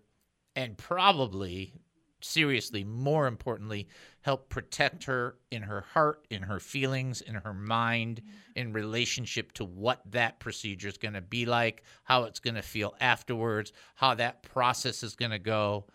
[0.56, 1.74] and probably
[2.22, 3.88] seriously more importantly
[4.22, 8.20] help protect her in her heart in her feelings in her mind
[8.56, 12.62] in relationship to what that procedure is going to be like how it's going to
[12.62, 15.86] feel afterwards how that process is going to go.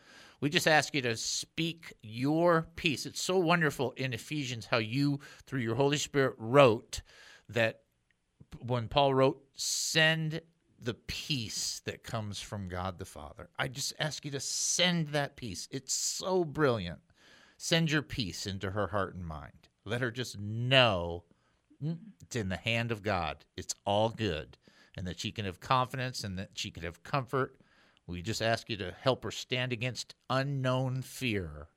[0.41, 5.19] We just ask you to speak your peace it's so wonderful in ephesians how you
[5.45, 7.01] through your holy spirit wrote
[7.49, 7.81] that
[8.63, 10.41] when Paul wrote, send
[10.79, 13.49] the peace that comes from God the Father.
[13.57, 15.67] I just ask you to send that peace.
[15.71, 16.99] It's so brilliant.
[17.57, 19.69] Send your peace into her heart and mind.
[19.85, 21.23] Let her just know
[22.21, 23.45] it's in the hand of God.
[23.55, 24.57] It's all good.
[24.97, 27.57] And that she can have confidence and that she can have comfort.
[28.07, 31.67] We just ask you to help her stand against unknown fear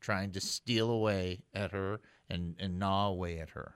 [0.00, 3.74] trying to steal away at her and, and gnaw away at her.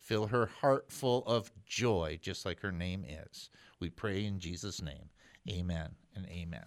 [0.00, 3.48] Fill her heart full of joy, just like her name is.
[3.78, 5.10] We pray in Jesus' name.
[5.48, 6.66] Amen and amen.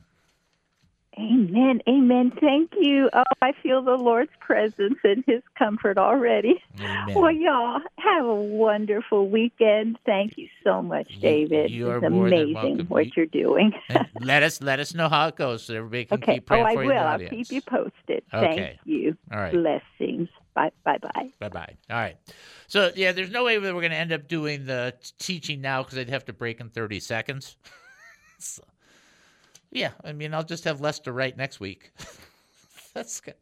[1.19, 1.80] Amen.
[1.88, 2.32] Amen.
[2.41, 3.08] Thank you.
[3.13, 6.56] Oh, I feel the Lord's presence and His comfort already.
[6.80, 7.13] Amen.
[7.15, 10.00] Well, y'all have a wonderful weekend.
[10.08, 11.69] Thank you so much, You- David.
[11.72, 13.74] you are it's amazing what You- you're doing.
[14.22, 16.34] let us let us know how it goes so everybody can okay.
[16.36, 16.98] keep Oh, praying I for you will.
[16.98, 18.24] I'll keep you posted.
[18.34, 18.56] Okay.
[18.56, 19.15] Thank you.
[19.32, 19.54] All right.
[19.54, 20.30] Blessings.
[20.54, 20.72] Bye.
[20.84, 20.98] Bye.
[20.98, 21.32] Bye.
[21.39, 21.76] Bye bye.
[21.89, 22.18] All right.
[22.68, 25.84] So yeah, there's no way that we're going to end up doing the teaching now
[25.84, 27.58] because I'd have to break in 30 seconds.
[28.39, 28.63] So,
[29.72, 31.94] yeah, I mean, I'll just have less to write next week.
[32.94, 33.36] That's good.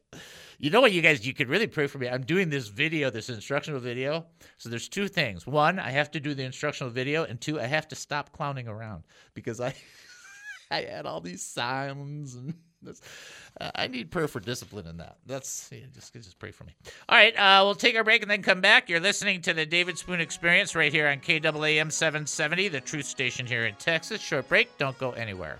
[0.59, 2.07] You know what, you guys, you could really pray for me.
[2.07, 4.27] I'm doing this video, this instructional video.
[4.59, 5.47] So there's two things.
[5.47, 8.67] One, I have to do the instructional video, and two, I have to stop clowning
[8.67, 9.73] around because I
[10.71, 13.01] I had all these sounds and this.
[13.59, 15.17] Uh, I need prayer for discipline in that.
[15.25, 16.73] That's yeah, just just pray for me.
[17.09, 18.89] All right, uh, we'll take our break and then come back.
[18.89, 23.45] You're listening to the David Spoon Experience right here on KAAM 770, the truth station
[23.45, 24.21] here in Texas.
[24.21, 24.77] Short break.
[24.77, 25.59] Don't go anywhere.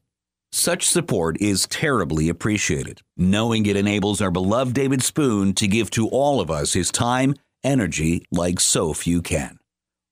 [0.53, 6.09] Such support is terribly appreciated, knowing it enables our beloved David Spoon to give to
[6.09, 9.59] all of us his time, energy like so few can.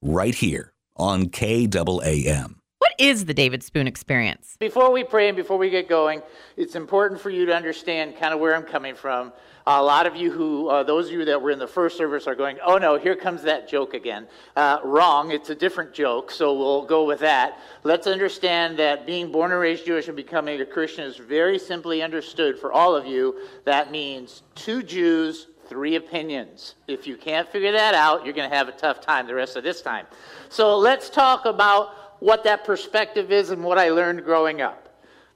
[0.02, 2.56] Right here on KAAM.
[2.78, 4.56] What is the David Spoon experience?
[4.60, 6.22] Before we pray and before we get going,
[6.56, 9.34] it's important for you to understand kind of where I'm coming from.
[9.68, 12.28] A lot of you who, uh, those of you that were in the first service
[12.28, 14.28] are going, oh no, here comes that joke again.
[14.56, 17.60] Uh, wrong, it's a different joke, so we'll go with that.
[17.84, 22.02] Let's understand that being born and raised Jewish and becoming a Christian is very simply
[22.02, 23.36] understood for all of you.
[23.66, 26.76] That means two Jews, three opinions.
[26.88, 29.56] If you can't figure that out, you're going to have a tough time the rest
[29.56, 30.08] of this time.
[30.50, 34.88] So let's talk about what that perspective is and what I learned growing up.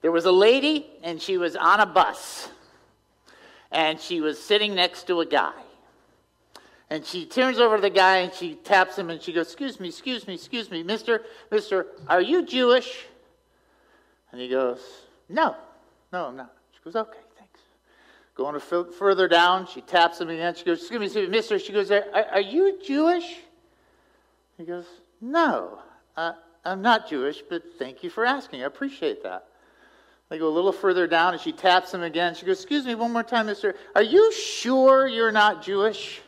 [0.02, 2.50] There was a lady, and she was on a bus
[3.74, 5.52] and she was sitting next to a guy.
[6.90, 9.80] And she turns over to the guy and she taps him and she goes, Excuse
[9.80, 13.06] me, excuse me, excuse me, mister, mister, are you Jewish?
[14.32, 14.80] And he goes,
[15.28, 15.56] No,
[16.12, 16.54] no, I'm not.
[16.72, 17.60] She goes, Okay, thanks.
[18.36, 20.54] Going f- further down, she taps him again.
[20.54, 21.58] She goes, Excuse me, excuse me mister.
[21.58, 23.38] She goes, Are, are you Jewish?
[24.58, 24.86] He goes,
[25.20, 25.80] No,
[26.16, 26.34] uh,
[26.64, 28.62] I'm not Jewish, but thank you for asking.
[28.62, 29.48] I appreciate that.
[30.30, 32.34] They go a little further down and she taps him again.
[32.36, 33.76] She goes, Excuse me, one more time, mister.
[33.96, 36.22] Are you sure you're not Jewish?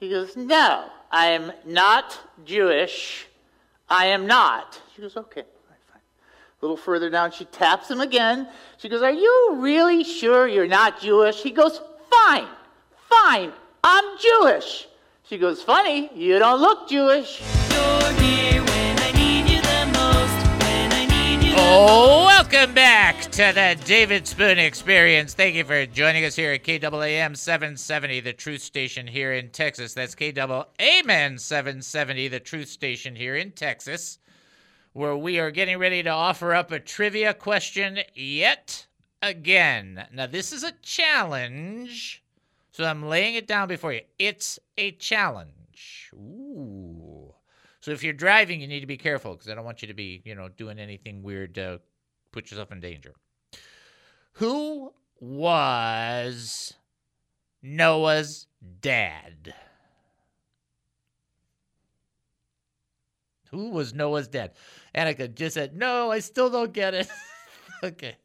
[0.00, 3.26] He goes, No, I am not Jewish.
[3.88, 4.80] I am not.
[4.94, 5.44] She goes, Okay.
[6.62, 8.46] A little further down, she taps him again.
[8.76, 11.42] She goes, Are you really sure you're not Jewish?
[11.42, 11.80] He goes,
[12.10, 12.48] Fine,
[13.08, 13.52] fine,
[13.82, 14.86] I'm Jewish.
[15.22, 17.40] She goes, Funny, you don't look Jewish.
[21.70, 25.34] Welcome back to the David Spoon Experience.
[25.34, 29.94] Thank you for joining us here at KAAM 770, the truth station here in Texas.
[29.94, 34.18] That's KAAM 770, the truth station here in Texas,
[34.94, 38.88] where we are getting ready to offer up a trivia question yet
[39.22, 40.08] again.
[40.12, 42.24] Now, this is a challenge,
[42.72, 44.00] so I'm laying it down before you.
[44.18, 46.10] It's a challenge.
[46.14, 46.89] Ooh.
[47.80, 49.94] So if you're driving, you need to be careful because I don't want you to
[49.94, 51.80] be, you know, doing anything weird to
[52.30, 53.14] put yourself in danger.
[54.34, 56.74] Who was
[57.62, 58.46] Noah's
[58.80, 59.54] dad?
[63.50, 64.52] Who was Noah's dad?
[64.94, 67.08] Anneka just said, "No, I still don't get it."
[67.82, 68.16] okay.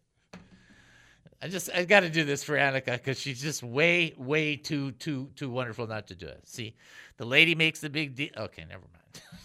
[1.42, 4.92] I just I got to do this for Anneka because she's just way, way too,
[4.94, 6.42] too, too wonderful not to do it.
[6.48, 6.76] See,
[7.18, 8.30] the lady makes the big deal.
[8.38, 9.24] Okay, never mind.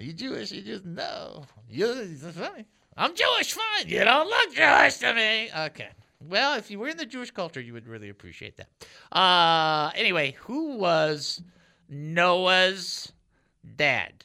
[0.00, 0.50] Are you Jewish?
[0.50, 1.44] You just no.
[1.68, 1.94] You're
[2.32, 2.64] funny.
[2.96, 3.52] I'm Jewish.
[3.52, 3.86] Fine.
[3.86, 5.50] You don't look Jewish to me.
[5.54, 5.90] Okay.
[6.26, 8.68] Well, if you were in the Jewish culture, you would really appreciate that.
[9.14, 11.42] Uh, anyway, who was
[11.90, 13.12] Noah's
[13.76, 14.24] dad?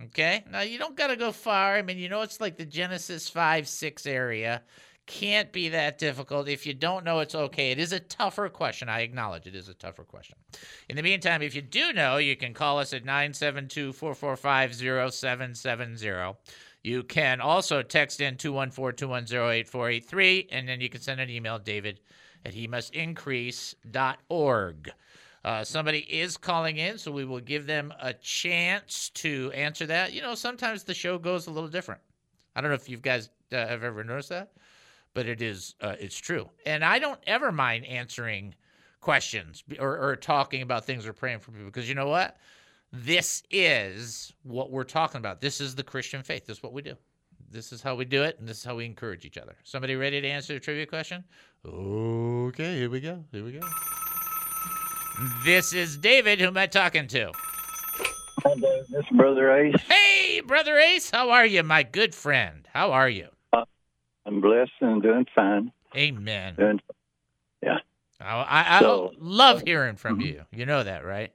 [0.00, 0.44] Okay.
[0.48, 1.74] Now you don't got to go far.
[1.74, 4.62] I mean, you know, it's like the Genesis five six area.
[5.06, 6.48] Can't be that difficult.
[6.48, 7.70] If you don't know, it's okay.
[7.70, 8.88] It is a tougher question.
[8.88, 10.36] I acknowledge it is a tougher question.
[10.88, 14.74] In the meantime, if you do know, you can call us at 972 445
[15.12, 16.36] 0770.
[16.82, 21.58] You can also text in 214 210 8483, and then you can send an email,
[21.58, 22.00] David
[22.46, 24.92] at he must increase.org.
[25.44, 30.12] Uh, somebody is calling in, so we will give them a chance to answer that.
[30.12, 32.00] You know, sometimes the show goes a little different.
[32.54, 34.52] I don't know if you guys uh, have ever noticed that,
[35.16, 36.48] but it is uh, it's true.
[36.66, 38.54] And I don't ever mind answering
[39.00, 42.36] questions or, or talking about things or praying for people because you know what?
[42.92, 45.40] This is what we're talking about.
[45.40, 46.44] This is the Christian faith.
[46.46, 46.96] This is what we do.
[47.50, 49.56] This is how we do it, and this is how we encourage each other.
[49.64, 51.24] Somebody ready to answer the trivia question?
[51.64, 53.24] Okay, here we go.
[53.32, 53.66] Here we go.
[55.44, 56.40] This is David.
[56.40, 57.32] Who am I talking to?
[58.44, 58.54] Hi.
[58.54, 59.80] This is Brother Ace.
[59.88, 61.10] Hey, Brother Ace.
[61.10, 62.68] How are you, my good friend?
[62.72, 63.28] How are you?
[64.26, 65.72] I'm blessed and doing fine.
[65.96, 66.54] Amen.
[66.56, 66.80] Doing,
[67.62, 67.78] yeah.
[68.20, 70.42] I, I, I So- love hearing from you.
[70.52, 71.32] You know that, right?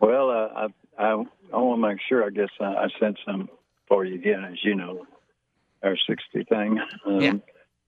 [0.00, 0.66] Well, uh, I
[1.04, 2.24] I I want to make sure.
[2.24, 3.48] I guess I, I sent some
[3.88, 5.06] for you again, as you know,
[5.82, 6.78] our sixty thing.
[7.06, 7.32] Um, Yeah.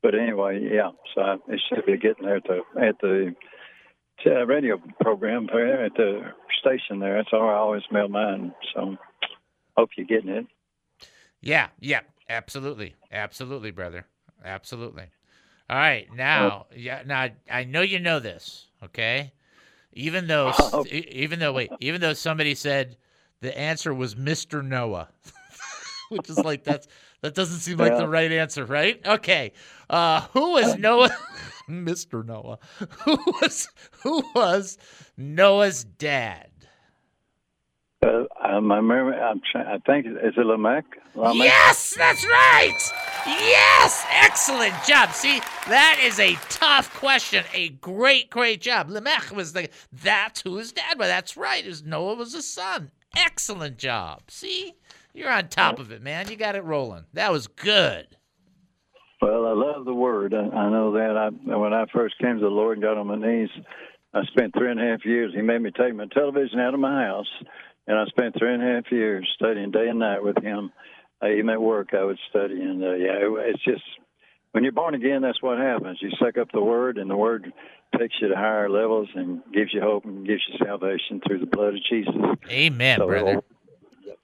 [0.03, 0.91] But anyway, yeah.
[1.15, 3.35] So I, it should be getting there at the at the
[4.27, 7.17] uh, radio program there at the station there.
[7.17, 8.55] That's how I always mail mine.
[8.75, 8.97] So
[9.77, 10.47] hope you're getting it.
[11.43, 14.07] Yeah, yeah, absolutely, absolutely, brother,
[14.45, 15.05] absolutely.
[15.69, 19.33] All right, now, yeah, now I know you know this, okay?
[19.93, 20.85] Even though, Oh.
[20.87, 22.97] even though, wait, even though somebody said
[23.41, 24.65] the answer was Mr.
[24.65, 25.09] Noah,
[26.09, 26.89] which is like that's
[27.23, 27.99] that doesn't seem like Yeah.
[27.99, 29.01] the right answer, right?
[29.07, 29.53] Okay,
[29.89, 31.11] uh, who was Noah?
[31.69, 32.25] Mr.
[32.25, 32.59] Noah,
[33.05, 33.69] who was
[34.03, 34.77] who was
[35.17, 36.49] Noah's dad?
[38.03, 39.13] Uh, um, I remember.
[39.15, 40.85] I'm trying, I think is it Lamech?
[41.15, 41.37] Lamech?
[41.37, 42.79] Yes, that's right.
[43.27, 45.13] Yes, excellent job.
[45.13, 47.45] See, that is a tough question.
[47.53, 48.89] A great, great job.
[48.91, 51.09] Lamech was the that's who his dad was.
[51.09, 51.65] That's right.
[51.65, 52.91] His Noah was his son.
[53.17, 54.23] Excellent job.
[54.29, 54.75] See,
[55.13, 56.29] you're on top of it, man.
[56.29, 57.05] You got it rolling.
[57.13, 58.17] That was good.
[59.21, 60.33] Well, I love the word.
[60.33, 61.17] I, I know that.
[61.17, 63.51] I when I first came to the Lord and got on my knees,
[64.15, 65.33] I spent three and a half years.
[65.35, 67.29] He made me take my television out of my house,
[67.87, 70.73] and I spent three and a half years studying day and night with him.
[71.23, 73.83] Even at work, I would study, and uh, yeah, it, it's just
[74.53, 75.99] when you're born again, that's what happens.
[76.01, 77.53] You suck up the word, and the word
[77.99, 81.47] takes you to higher levels and gives you hope and gives you salvation through the
[81.47, 82.15] blood of Jesus.
[82.49, 83.43] Amen, So, brother.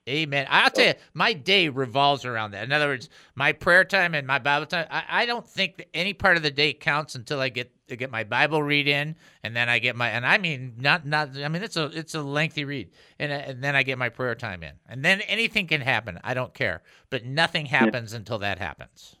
[0.07, 0.47] Amen.
[0.49, 2.63] I'll tell you, my day revolves around that.
[2.63, 5.87] In other words, my prayer time and my Bible time, I, I don't think that
[5.93, 9.15] any part of the day counts until I get to get my Bible read in,
[9.43, 12.15] and then I get my and I mean not not I mean it's a it's
[12.15, 12.89] a lengthy read,
[13.19, 16.19] and, uh, and then I get my prayer time in, and then anything can happen.
[16.23, 19.15] I don't care, but nothing happens until that happens.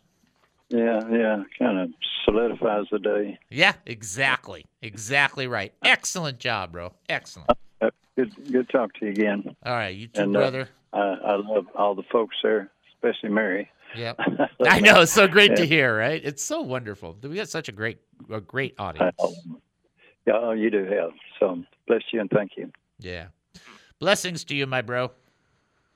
[0.69, 1.89] Yeah, yeah, kind of
[2.25, 3.39] solidifies the day.
[3.49, 5.73] Yeah, exactly, exactly right.
[5.83, 6.93] Excellent job, bro.
[7.07, 7.49] Excellent.
[7.79, 9.55] Uh, good, good talk to you again.
[9.65, 10.69] All right, you too, And, uh, brother.
[10.93, 13.69] I, I love all the folks there, especially Mary.
[13.95, 14.19] Yep.
[14.65, 16.21] I know it's so great to hear, right?
[16.23, 17.17] It's so wonderful.
[17.21, 19.15] We got such a great, a great audience.
[20.25, 21.11] Yeah, oh, you do have.
[21.39, 22.71] So bless you and thank you.
[22.99, 23.27] Yeah.
[23.99, 25.11] Blessings to you, my bro.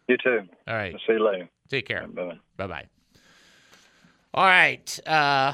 [0.07, 0.41] You too.
[0.67, 0.93] All right.
[0.93, 1.49] I'll see you later.
[1.69, 2.07] Take care.
[2.07, 2.39] Bye.
[2.57, 2.85] Bye bye.
[4.33, 4.99] All right.
[5.05, 5.53] Uh,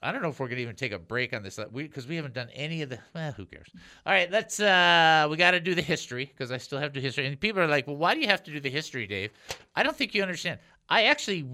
[0.00, 2.16] I don't know if we're gonna even take a break on this we because we
[2.16, 2.98] haven't done any of the.
[3.14, 3.68] Well, who cares?
[4.06, 4.60] All right, let's.
[4.60, 7.26] uh We got to do the history because I still have to do history.
[7.26, 9.32] And people are like, "Well, why do you have to do the history, Dave?"
[9.74, 10.60] I don't think you understand.
[10.90, 11.46] I actually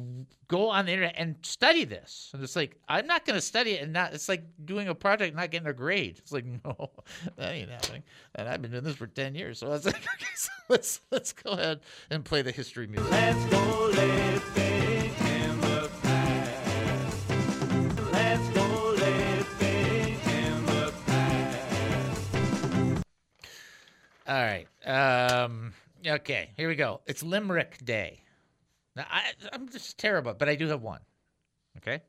[0.46, 3.82] go on the internet and study this, and it's like I'm not to study it
[3.82, 4.12] and not.
[4.12, 6.18] It's like doing a project, and not getting a grade.
[6.18, 6.90] It's like no,
[7.36, 8.02] that ain't happening.
[8.34, 11.00] And I've been doing this for ten years, so I was like, okay, so let's
[11.10, 11.80] let's go ahead
[12.10, 13.10] and play the history music.
[13.10, 14.63] Let's go
[24.26, 24.66] All right.
[24.86, 25.74] Um,
[26.06, 27.02] okay, here we go.
[27.06, 28.20] It's Limerick Day.
[28.96, 31.00] Now, I, I'm just terrible, but I do have one.
[31.76, 32.00] Okay.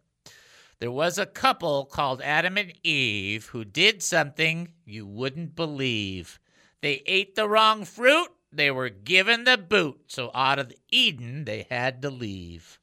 [0.79, 6.39] There was a couple called Adam and Eve who did something you wouldn't believe.
[6.81, 8.29] They ate the wrong fruit.
[8.51, 10.03] They were given the boot.
[10.07, 12.79] So out of Eden, they had to leave.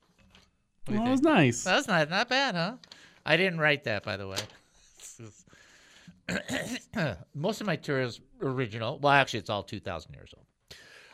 [0.84, 1.64] What do you Well, that was nice.
[1.64, 2.76] That's not not bad, huh?
[3.24, 4.38] I didn't write that, by the way.
[7.34, 8.98] Most of my tour is original.
[8.98, 10.46] Well, actually, it's all 2,000 years old.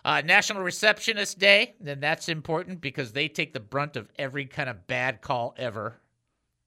[0.05, 4.69] Uh, National Receptionist Day, then that's important because they take the brunt of every kind
[4.69, 6.01] of bad call ever.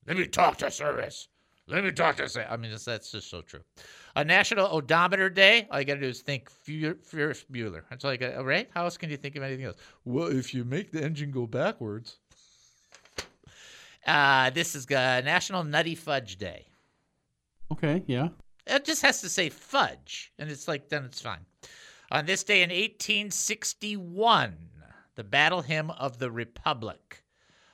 [0.07, 1.27] Let me talk to service.
[1.67, 2.45] Let me talk to say.
[2.49, 3.61] I mean, that's, just so true.
[4.15, 5.67] A National Odometer Day.
[5.71, 7.83] All you got to do is think Ferris Bueller.
[7.89, 8.45] That's all you got.
[8.45, 8.69] Right?
[8.73, 9.77] How else can you think of anything else?
[10.03, 12.17] Well, if you make the engine go backwards.
[14.07, 16.65] Uh, this is uh, National Nutty Fudge Day.
[17.71, 18.29] Okay, yeah.
[18.67, 21.45] It just has to say fudge, and it's like, then it's fine.
[22.11, 24.55] On this day in 1861,
[25.15, 27.23] the Battle Hymn of the Republic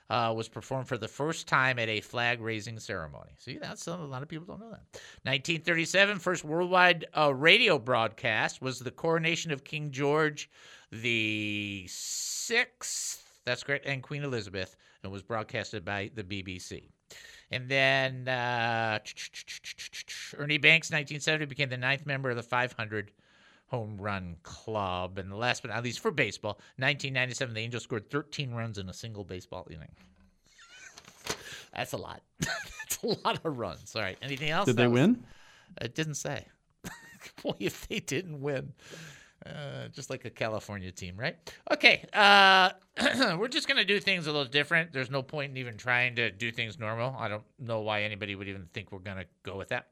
[0.09, 3.31] uh, was performed for the first time at a flag raising ceremony.
[3.37, 4.83] See, that's a lot of people don't know that.
[5.23, 10.49] 1937, first worldwide uh, radio broadcast was the coronation of King George
[10.91, 13.23] the Sixth.
[13.45, 16.89] That's great, and Queen Elizabeth, and was broadcasted by the BBC.
[17.51, 18.99] And then uh,
[20.37, 23.11] Ernie Banks, 1970, became the ninth member of the 500
[23.67, 25.17] home run club.
[25.17, 28.89] And the last but not least for baseball, 1997, the Angels scored 13 runs in
[28.89, 29.91] a single baseball inning.
[31.73, 32.21] That's a lot.
[32.39, 33.95] That's a lot of runs.
[33.95, 34.17] All right.
[34.21, 34.65] Anything else?
[34.65, 35.23] Did they was- win?
[35.81, 36.45] It didn't say.
[37.43, 38.73] Boy, if they didn't win.
[39.47, 41.37] Uh, just like a California team, right?
[41.71, 42.71] Okay, uh,
[43.37, 44.91] we're just to do things a little different.
[44.91, 47.15] There's no point in even trying to do things normal.
[47.17, 49.87] I don't know why anybody would even think we're to go with that.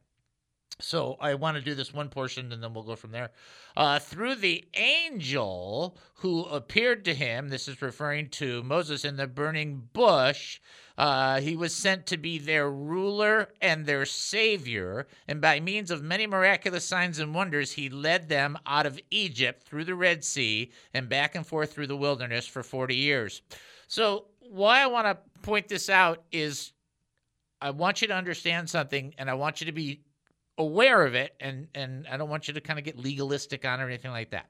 [0.79, 3.31] So I want to do this one portion and then we'll go from there.
[3.77, 9.25] Uh, through the angel who appeared to him, this is referring to Moses in the
[9.25, 10.59] burning bush,
[10.97, 15.07] uh, he was sent to be their ruler and their savior.
[15.27, 19.63] And by means of many miraculous signs and wonders, he led them out of Egypt
[19.63, 23.41] through the Red Sea and back and forth through the wilderness for 40 years.
[23.87, 26.71] So, why I want to point this out is
[27.61, 30.01] I want you to understand something and I want you to be
[30.57, 33.81] aware of it and and I don't want you to kind of get legalistic on
[33.81, 34.49] or anything like that.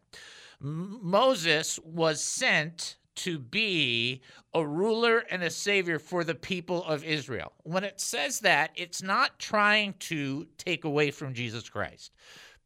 [0.61, 4.21] M- Moses was sent to be
[4.53, 7.53] a ruler and a savior for the people of Israel.
[7.63, 12.11] When it says that, it's not trying to take away from Jesus Christ.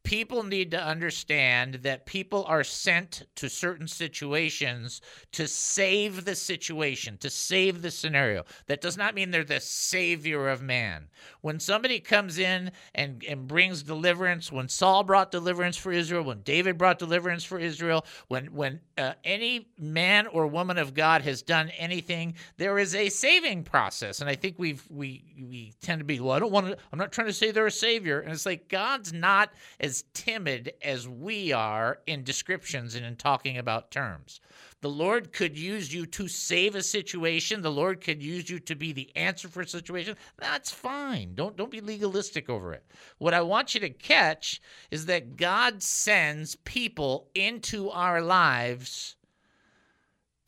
[0.03, 5.01] People need to understand that people are sent to certain situations
[5.33, 8.43] to save the situation, to save the scenario.
[8.67, 11.09] That does not mean they're the savior of man.
[11.41, 16.41] When somebody comes in and, and brings deliverance, when Saul brought deliverance for Israel, when
[16.41, 21.41] David brought deliverance for Israel, when when uh, any man or woman of God has
[21.41, 24.21] done anything, there is a saving process.
[24.21, 26.77] And I think we've we we tend to be, well, I don't want to.
[26.91, 28.21] I'm not trying to say they're a savior.
[28.21, 33.57] And it's like God's not as timid as we are in descriptions and in talking
[33.57, 34.39] about terms.
[34.81, 37.61] The Lord could use you to save a situation.
[37.61, 40.15] The Lord could use you to be the answer for a situation.
[40.37, 41.35] That's fine.
[41.35, 42.85] Don't don't be legalistic over it.
[43.17, 49.15] What I want you to catch is that God sends people into our lives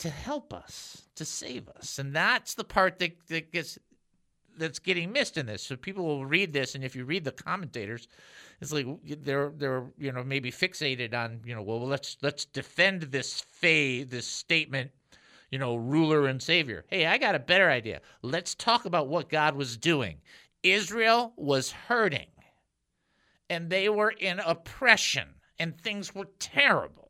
[0.02, 2.00] to help us, to save us.
[2.00, 3.78] And that's the part that, that gets
[4.58, 5.64] that's getting missed in this.
[5.64, 8.08] So people will read this, and if you read the commentators,
[8.62, 8.86] it's like
[9.24, 14.06] they're they're you know maybe fixated on you know well let's let's defend this fa
[14.08, 14.91] this statement,
[15.49, 16.86] you know ruler and savior.
[16.89, 18.02] Hey, I got a better idea.
[18.22, 20.18] Let's talk about what God was doing.
[20.64, 22.28] Israel was hurting,
[23.49, 25.28] and they were in oppression,
[25.58, 27.02] and things were terrible.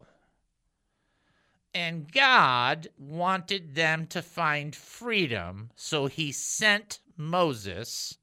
[1.74, 8.18] And God wanted them to find freedom, so he sent Moses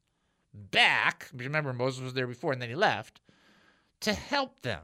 [0.53, 1.28] back.
[1.34, 3.20] Remember, Moses was there before and then he left
[4.01, 4.82] to help them.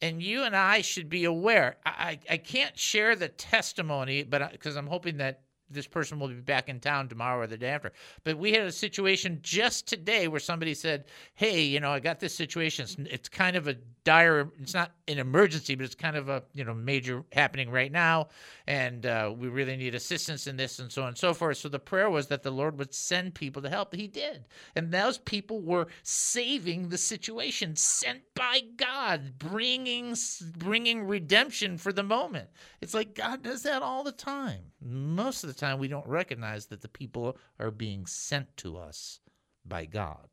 [0.00, 1.76] And you and I should be aware.
[1.84, 6.34] I, I can't share the testimony, but because I'm hoping that this person will be
[6.34, 7.92] back in town tomorrow or the day after.
[8.24, 11.04] But we had a situation just today where somebody said,
[11.34, 12.84] "Hey, you know, I got this situation.
[12.84, 13.76] It's, it's kind of a
[14.08, 14.50] dire.
[14.58, 18.28] It's not an emergency, but it's kind of a you know major happening right now,
[18.66, 21.68] and uh, we really need assistance in this, and so on and so forth." So
[21.68, 23.94] the prayer was that the Lord would send people to help.
[23.94, 30.16] He did, and those people were saving the situation, sent by God, bringing
[30.56, 32.48] bringing redemption for the moment.
[32.80, 34.72] It's like God does that all the time.
[34.80, 39.20] Most of the time we don't recognize that the people are being sent to us
[39.66, 40.28] by God.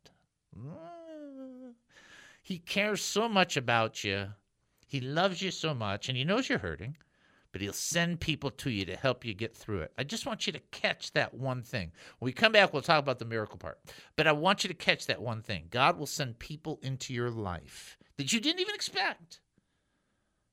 [2.46, 4.28] He cares so much about you.
[4.86, 6.96] He loves you so much, and he knows you're hurting,
[7.50, 9.92] but he'll send people to you to help you get through it.
[9.98, 11.90] I just want you to catch that one thing.
[12.20, 13.80] When we come back, we'll talk about the miracle part,
[14.14, 15.64] but I want you to catch that one thing.
[15.70, 19.40] God will send people into your life that you didn't even expect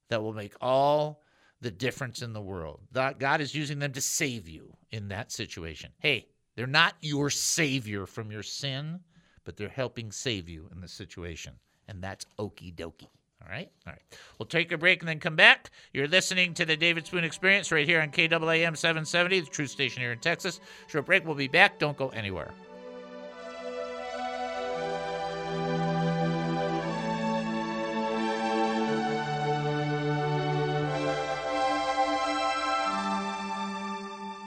[0.10, 1.22] that will make all
[1.62, 2.80] the difference in the world.
[2.91, 5.91] God is using them to save you in that situation.
[6.00, 6.26] Hey,
[6.56, 9.02] they're not your savior from your sin,
[9.44, 11.54] but they're helping save you in the situation.
[11.88, 13.07] And that's okie dokie.
[13.41, 13.69] All right?
[13.86, 14.01] All right.
[14.39, 15.69] We'll take a break and then come back.
[15.91, 20.01] You're listening to the David Spoon Experience right here on KAAM 770, the true station
[20.01, 20.61] here in Texas.
[20.88, 21.25] Short break.
[21.25, 21.77] We'll be back.
[21.79, 22.51] Don't go anywhere.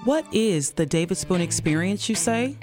[0.06, 2.56] What is the David Spoon experience, you say?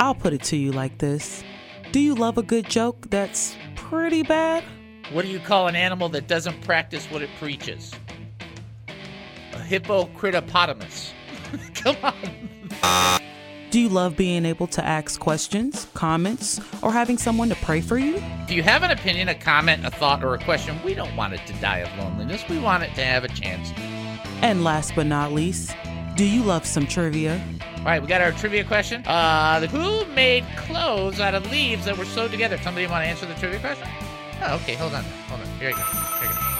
[0.00, 1.44] I'll put it to you like this
[1.92, 3.54] Do you love a good joke that's
[3.92, 4.64] pretty bad?
[5.12, 7.92] What do you call an animal that doesn't practice what it preaches?
[8.88, 11.10] A hippocritopotamus.
[11.74, 13.20] Come on.
[13.68, 17.98] Do you love being able to ask questions, comments, or having someone to pray for
[17.98, 18.14] you?
[18.44, 21.34] If you have an opinion, a comment, a thought, or a question, we don't want
[21.34, 22.48] it to die of loneliness.
[22.48, 23.72] We want it to have a chance.
[24.40, 25.76] And last but not least,
[26.16, 27.44] do you love some trivia?
[27.82, 29.04] All right, we got our trivia question.
[29.04, 32.56] Uh, who made clothes out of leaves that were sewed together?
[32.58, 33.88] Somebody want to answer the trivia question?
[34.40, 34.74] Oh, okay.
[34.74, 35.02] Hold on.
[35.02, 35.48] Hold on.
[35.58, 35.82] Here you go.
[35.82, 36.52] Here you go.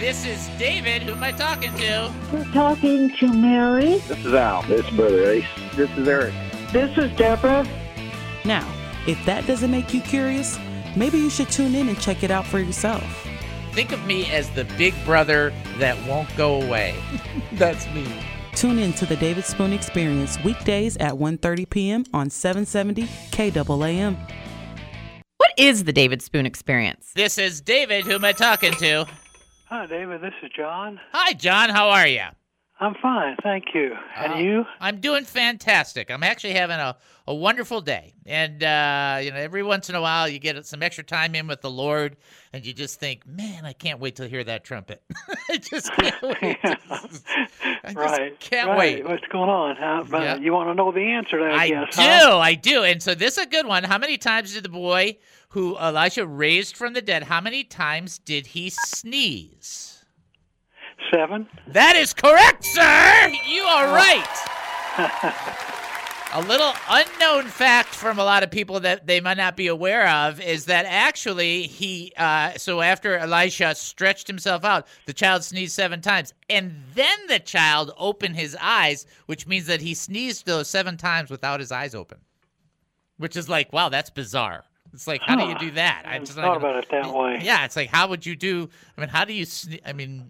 [0.00, 1.02] This is David.
[1.02, 2.12] Who am I talking to?
[2.32, 3.98] We're talking to Mary.
[3.98, 4.62] This is Al.
[4.62, 5.46] This is Brother Ace.
[5.76, 6.34] This is Eric.
[6.72, 7.64] This is Deborah.
[8.44, 8.68] Now,
[9.06, 10.58] if that doesn't make you curious,
[10.96, 13.04] maybe you should tune in and check it out for yourself.
[13.70, 16.96] Think of me as the big brother that won't go away.
[17.52, 18.08] That's me.
[18.56, 22.04] Tune in to the David Spoon Experience weekdays at 1:30 p.m.
[22.14, 24.16] on 770 KAAM.
[25.36, 27.12] What is the David Spoon Experience?
[27.14, 28.06] This is David.
[28.06, 29.04] Who am I talking to?
[29.68, 30.22] Hi, David.
[30.22, 30.98] This is John.
[31.12, 31.68] Hi, John.
[31.68, 32.22] How are you?
[32.78, 33.94] I'm fine, thank you.
[34.16, 34.66] And Uh, you?
[34.80, 36.10] I'm doing fantastic.
[36.10, 36.94] I'm actually having a,
[37.26, 38.12] a wonderful day.
[38.26, 41.46] And, uh, you know, every once in a while you get some extra time in
[41.46, 42.16] with the Lord
[42.52, 45.02] and you just think, man, I can't wait to hear that trumpet.
[45.50, 46.58] I just can't wait.
[46.62, 46.74] I
[47.84, 48.38] just right.
[48.40, 48.78] can't right.
[48.78, 49.08] wait.
[49.08, 49.76] What's going on?
[49.76, 50.04] Huh?
[50.10, 50.36] But Yeah.
[50.36, 52.38] You want to know the answer to that, I guess, do, huh?
[52.38, 52.82] I do.
[52.84, 53.84] And so this is a good one.
[53.84, 55.16] How many times did the boy
[55.50, 59.85] who Elisha raised from the dead, how many times did he sneeze?
[61.12, 61.46] Seven.
[61.68, 63.32] That is correct, sir.
[63.46, 65.62] You are right.
[66.34, 70.06] A little unknown fact from a lot of people that they might not be aware
[70.08, 75.72] of is that actually he, uh, so after Elisha stretched himself out, the child sneezed
[75.72, 76.34] seven times.
[76.50, 81.30] And then the child opened his eyes, which means that he sneezed those seven times
[81.30, 82.18] without his eyes open.
[83.16, 84.64] Which is like, wow, that's bizarre.
[84.92, 86.04] It's like, how do you do that?
[86.06, 87.40] I just thought about it that way.
[87.42, 88.68] Yeah, it's like, how would you do?
[88.96, 89.44] I mean, how do you?
[89.46, 90.26] Sne- I mean,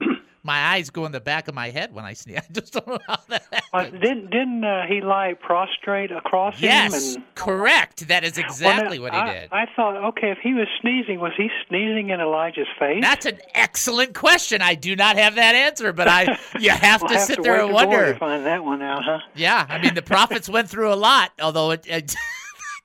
[0.47, 2.39] my eyes go in the back of my head when I sneeze.
[2.49, 3.45] I just don't know how that.
[3.73, 6.65] Well, didn't didn't uh, he lie prostrate across him?
[6.65, 8.09] Yes, correct.
[8.09, 9.53] That is Well, exactly now, what he I, did.
[9.53, 13.03] I thought, okay, if he was sneezing, was he sneezing in Elijah's face?
[13.03, 14.63] That's an excellent question.
[14.63, 17.43] I do not have that answer, but I you have We'll to have sit to
[17.43, 18.13] there and wonder.
[18.13, 19.19] to find that one out, huh?
[19.35, 22.15] Yeah, I mean the prophets went through a lot, although it, it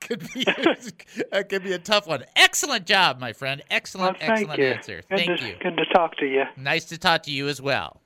[0.02, 2.26] could be it could be a tough one.
[2.36, 3.62] Excellent job, my friend.
[3.72, 4.66] Excellent, Well, excellent you.
[4.66, 5.02] answer.
[5.10, 5.56] Good Thank to, you.
[5.62, 6.44] Good to talk to you.
[6.58, 8.02] Nice to talk to you as well.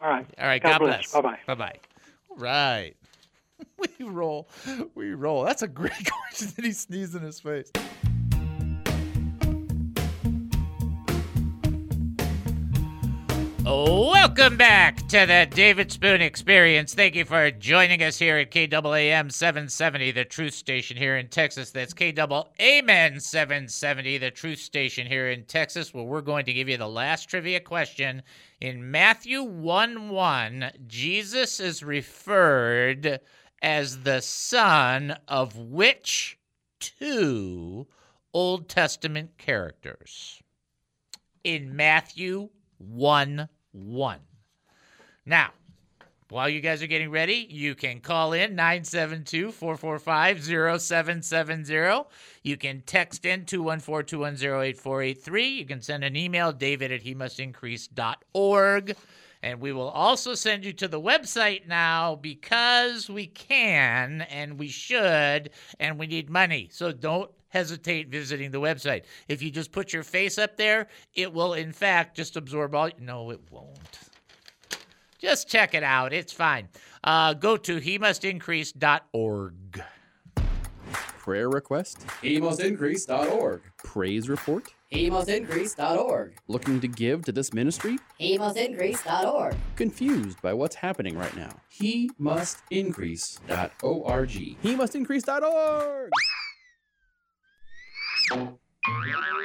[0.00, 0.26] All right.
[0.38, 0.62] All right.
[0.62, 1.12] God God, bless.
[1.12, 1.38] Bye-bye.
[1.46, 1.76] Bye bye.
[2.30, 2.94] All right.
[3.98, 4.48] We roll.
[4.94, 5.42] We roll.
[5.44, 5.92] That's a great
[6.28, 6.52] question.
[6.54, 7.72] Did he sneezed in his face?
[13.70, 16.94] Welcome back to the David Spoon Experience.
[16.94, 21.70] Thank you for joining us here at KAAM 770, the truth station here in Texas.
[21.70, 26.78] That's KAAM 770, the truth station here in Texas, where we're going to give you
[26.78, 28.22] the last trivia question.
[28.58, 33.20] In Matthew 1 1, Jesus is referred
[33.60, 36.38] as the son of which
[36.80, 37.86] two
[38.32, 40.42] Old Testament characters?
[41.44, 42.48] In Matthew
[42.78, 44.18] 1 1.
[45.26, 45.52] Now,
[46.30, 50.44] while you guys are getting ready, you can call in 972 445
[50.80, 52.06] 0770.
[52.42, 55.48] You can text in 214 210 8483.
[55.48, 58.94] You can send an email, david at he must increase.org.
[59.42, 64.68] And we will also send you to the website now because we can and we
[64.68, 65.50] should
[65.80, 66.68] and we need money.
[66.72, 69.04] So don't hesitate visiting the website.
[69.28, 72.90] If you just put your face up there, it will in fact just absorb all.
[73.00, 73.98] No, it won't.
[75.18, 76.12] Just check it out.
[76.12, 76.68] It's fine.
[77.02, 79.82] Uh, go to he must increase.org.
[81.18, 82.06] Prayer request?
[82.22, 83.60] He must HeMustIncrease.org.
[83.76, 84.72] Praise report?
[84.88, 86.38] He must HeMustIncrease.org.
[86.46, 87.98] Looking to give to this ministry?
[88.16, 89.54] He must HeMustIncrease.org.
[89.76, 91.50] Confused by what's happening right now?
[91.68, 94.30] he HeMustIncrease.org.
[94.62, 96.10] HeMustIncrease.org.
[98.30, 98.58] Thank
[99.06, 99.37] you.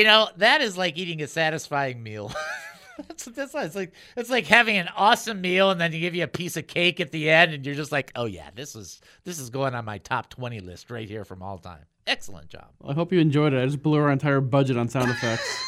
[0.00, 2.32] You know, that is like eating a satisfying meal.
[3.06, 6.24] that's, that's it's like it's like having an awesome meal and then you give you
[6.24, 9.02] a piece of cake at the end and you're just like, "Oh yeah, this is
[9.24, 12.68] this is going on my top 20 list right here from all time." Excellent job.
[12.82, 13.62] I hope you enjoyed it.
[13.62, 15.62] I just blew our entire budget on sound effects.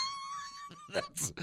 [0.94, 1.34] That's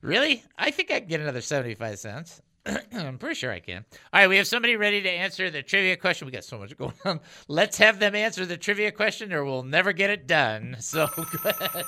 [0.00, 0.42] Really?
[0.56, 2.40] I think I can get another 75 cents.
[2.92, 3.84] I'm pretty sure I can.
[4.12, 6.24] All right, we have somebody ready to answer the trivia question.
[6.24, 7.20] We got so much going on.
[7.48, 10.76] Let's have them answer the trivia question or we'll never get it done.
[10.80, 11.84] So go ahead.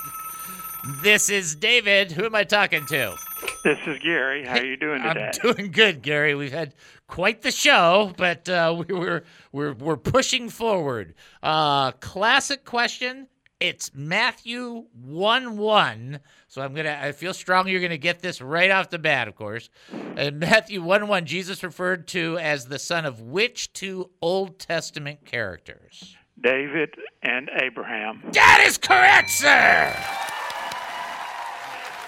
[1.03, 2.13] This is David.
[2.13, 3.15] Who am I talking to?
[3.65, 4.45] This is Gary.
[4.45, 5.33] How are you doing today?
[5.43, 6.35] I'm doing good, Gary.
[6.35, 6.75] We've had
[7.09, 11.15] quite the show, but uh, we we're we're we're pushing forward.
[11.43, 13.27] Uh, classic question.
[13.59, 16.21] It's Matthew one one.
[16.47, 16.99] So I'm gonna.
[17.01, 17.69] I feel strong.
[17.69, 19.69] You're gonna get this right off the bat, of course.
[20.17, 25.25] And Matthew one one, Jesus referred to as the son of which two Old Testament
[25.25, 26.17] characters?
[26.41, 28.23] David and Abraham.
[28.33, 29.97] That is correct, sir.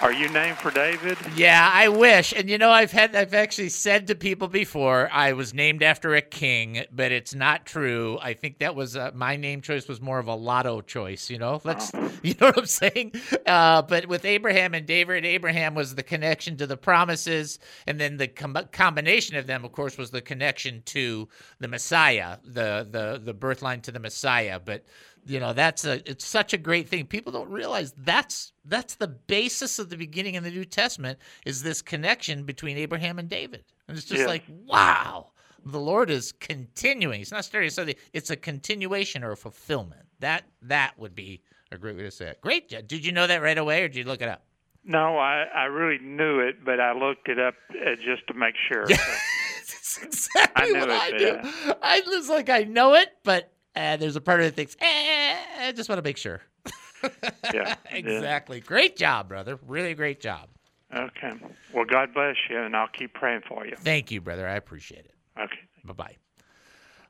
[0.01, 1.18] Are you named for David?
[1.34, 2.32] Yeah, I wish.
[2.32, 6.14] And you know, I've had I've actually said to people before I was named after
[6.14, 8.16] a king, but it's not true.
[8.22, 11.28] I think that was uh, my name choice was more of a lotto choice.
[11.30, 11.90] You know, let's
[12.22, 13.12] you know what I'm saying.
[13.44, 18.18] Uh, but with Abraham and David, Abraham was the connection to the promises, and then
[18.18, 21.28] the com- combination of them, of course, was the connection to
[21.59, 24.61] the Messiah, the the the birth line to the Messiah.
[24.64, 24.84] But
[25.29, 27.07] you know that's a it's such a great thing.
[27.07, 31.62] People don't realize that's that's the basis of the beginning in the new testament is
[31.62, 33.64] this connection between abraham and david.
[33.87, 34.26] And it's just Yeah.
[34.26, 35.29] like wow
[35.64, 37.20] the lord is continuing.
[37.20, 40.03] It's not starting something it's a continuation or a fulfillment.
[40.20, 42.41] That that would be a great way to say it.
[42.41, 42.68] Great.
[42.89, 44.43] Did you know that right away or did you look it up?
[44.85, 48.55] No, I, I really knew it, but I looked it up uh, just to make
[48.70, 48.87] sure.
[48.89, 51.29] That's exactly I what it, I do.
[51.70, 54.57] uh, I just like I know it, but uh, there's a part of it that
[54.57, 56.43] thinks, eh, I just want to make sure.
[57.55, 58.61] Yeah, exactly.
[58.61, 59.59] Great job, brother.
[59.66, 60.49] Really great job.
[60.95, 61.33] Okay.
[61.72, 63.74] Well, God bless you, and I'll keep praying for you.
[63.79, 64.47] Thank you, brother.
[64.47, 65.14] I appreciate it.
[65.41, 65.61] Okay.
[65.85, 66.16] Bye bye.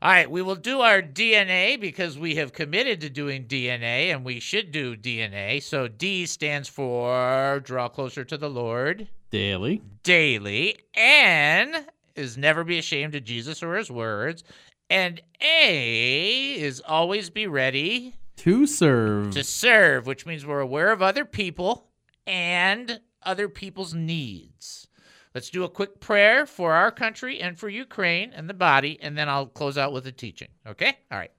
[0.00, 4.24] All right, we will do our DNA because we have committed to doing DNA and
[4.24, 5.60] we should do DNA.
[5.60, 9.82] So D stands for draw closer to the Lord Daily.
[10.04, 10.76] daily.
[10.94, 14.44] N is never be ashamed of Jesus or his words.
[14.90, 19.32] And A is always be ready To serve.
[19.32, 21.88] to serve, which means we're aware of other people
[22.26, 24.86] and other people's needs.
[25.34, 29.16] Let's do a quick prayer for our country and for Ukraine and the body, and
[29.16, 30.48] then I'll close out with a teaching.
[30.66, 30.96] Okay?
[31.12, 31.30] All right.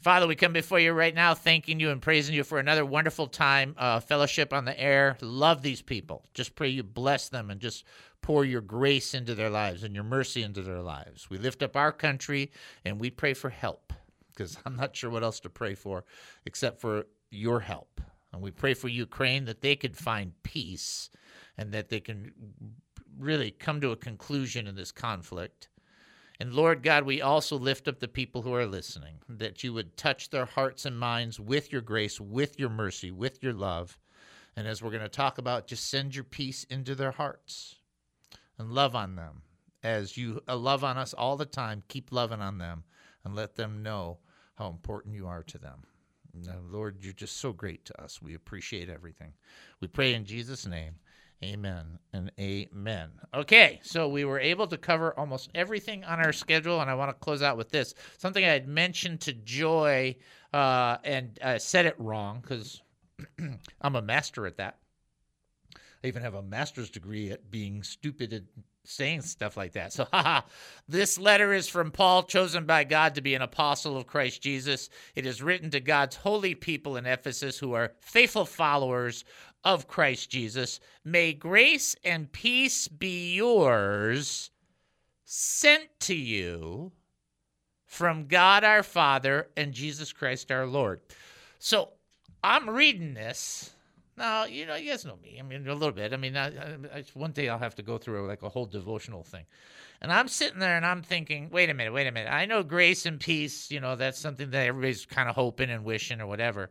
[0.00, 3.26] Father, we come before you right now, thanking you and praising you for another wonderful
[3.28, 5.16] time, uh, fellowship on the air.
[5.20, 6.24] Love these people.
[6.34, 7.84] Just pray you bless them and just
[8.20, 11.30] pour your grace into their lives and your mercy into their lives.
[11.30, 12.50] We lift up our country
[12.84, 13.92] and we pray for help
[14.32, 16.04] because I'm not sure what else to pray for
[16.44, 18.00] except for your help.
[18.32, 21.10] And we pray for Ukraine that they could find peace
[21.56, 22.32] and that they can
[23.18, 25.68] really come to a conclusion in this conflict.
[26.38, 29.96] And Lord God, we also lift up the people who are listening, that you would
[29.96, 33.98] touch their hearts and minds with your grace, with your mercy, with your love.
[34.54, 37.77] And as we're going to talk about, just send your peace into their hearts
[38.58, 39.42] and love on them.
[39.82, 42.84] As you uh, love on us all the time, keep loving on them
[43.24, 44.18] and let them know
[44.56, 45.84] how important you are to them.
[46.34, 48.20] Now, Lord, you're just so great to us.
[48.20, 49.32] We appreciate everything.
[49.80, 50.94] We pray in Jesus' name.
[51.42, 53.10] Amen and amen.
[53.32, 57.10] Okay, so we were able to cover almost everything on our schedule, and I want
[57.10, 60.16] to close out with this something I had mentioned to Joy
[60.52, 62.82] uh, and uh, said it wrong because
[63.80, 64.78] I'm a master at that.
[66.02, 68.42] I even have a master's degree at being stupid at
[68.84, 69.92] saying stuff like that.
[69.92, 70.42] So, haha,
[70.88, 74.88] this letter is from Paul, chosen by God to be an apostle of Christ Jesus.
[75.14, 79.24] It is written to God's holy people in Ephesus who are faithful followers
[79.64, 80.80] of Christ Jesus.
[81.04, 84.50] May grace and peace be yours,
[85.24, 86.92] sent to you
[87.86, 91.00] from God our Father and Jesus Christ our Lord.
[91.58, 91.90] So,
[92.42, 93.72] I'm reading this.
[94.18, 95.36] Now, you know, you guys know me.
[95.38, 96.12] I mean, a little bit.
[96.12, 99.22] I mean, I, I, one day I'll have to go through like a whole devotional
[99.22, 99.44] thing.
[100.00, 102.32] And I'm sitting there and I'm thinking, wait a minute, wait a minute.
[102.32, 105.84] I know grace and peace, you know, that's something that everybody's kind of hoping and
[105.84, 106.70] wishing or whatever.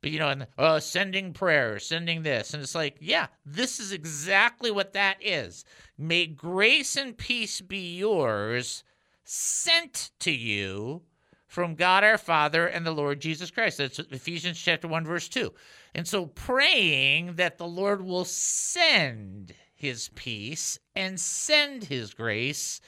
[0.00, 2.54] But, you know, and uh, sending prayers, sending this.
[2.54, 5.66] And it's like, yeah, this is exactly what that is.
[5.98, 8.84] May grace and peace be yours,
[9.24, 11.02] sent to you
[11.50, 13.78] from God our Father and the Lord Jesus Christ.
[13.78, 15.52] That's Ephesians chapter 1 verse 2.
[15.96, 22.80] And so praying that the Lord will send his peace and send his grace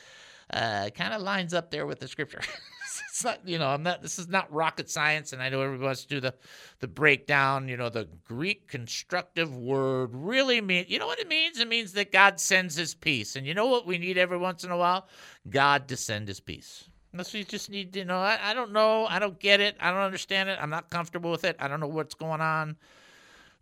[0.52, 2.40] uh, kind of lines up there with the scripture.
[3.08, 4.00] it's not, you know, I'm not.
[4.00, 6.34] This is not rocket science, and I know everybody wants to do the
[6.80, 7.68] the breakdown.
[7.68, 10.88] You know, the Greek constructive word really means.
[10.90, 11.58] You know what it means?
[11.58, 14.62] It means that God sends His peace, and you know what we need every once
[14.62, 15.08] in a while?
[15.48, 16.90] God to send His peace.
[17.12, 19.90] Unless we just need, you know, I, I don't know, I don't get it, I
[19.90, 22.76] don't understand it, I'm not comfortable with it, I don't know what's going on.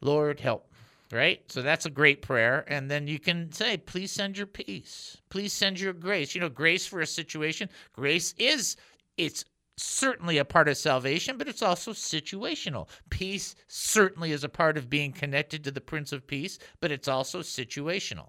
[0.01, 0.71] Lord, help
[1.13, 1.41] right?
[1.51, 2.65] So that's a great prayer.
[2.69, 5.17] And then you can say, please send your peace.
[5.29, 6.35] Please send your grace.
[6.35, 7.69] You know, grace for a situation.
[7.93, 8.77] Grace is,
[9.17, 9.45] it's
[9.77, 12.89] certainly a part of salvation, but it's also situational.
[13.09, 17.09] Peace certainly is a part of being connected to the Prince of Peace, but it's
[17.09, 18.29] also situational.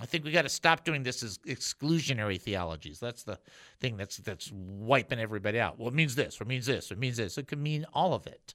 [0.00, 3.00] I think we got to stop doing this as exclusionary theologies.
[3.00, 3.38] That's the
[3.80, 5.78] thing that's that's wiping everybody out.
[5.78, 7.36] Well, it means this, it means this, it means this.
[7.36, 8.54] It could mean all of it.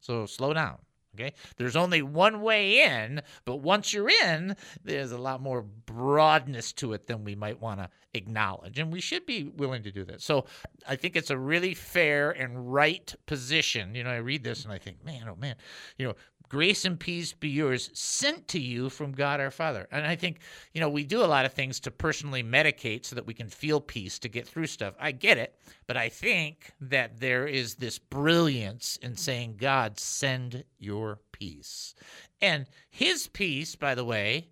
[0.00, 0.78] So slow down.
[1.16, 1.34] Okay.
[1.56, 4.54] There's only one way in, but once you're in,
[4.84, 8.78] there's a lot more broadness to it than we might want to acknowledge.
[8.78, 10.22] And we should be willing to do that.
[10.22, 10.44] So
[10.88, 13.96] I think it's a really fair and right position.
[13.96, 15.56] You know, I read this and I think, man, oh man,
[15.98, 16.14] you know,
[16.50, 19.86] grace and peace be yours sent to you from God our Father.
[19.90, 20.40] And I think,
[20.74, 23.48] you know, we do a lot of things to personally medicate so that we can
[23.48, 24.94] feel peace to get through stuff.
[25.00, 25.54] I get it,
[25.86, 31.94] but I think that there is this brilliance in saying, God, send your peace.
[32.42, 34.48] And his peace, by the way,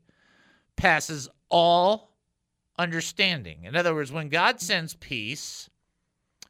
[0.77, 2.15] passes all
[2.79, 3.65] understanding.
[3.65, 5.69] In other words, when God sends peace,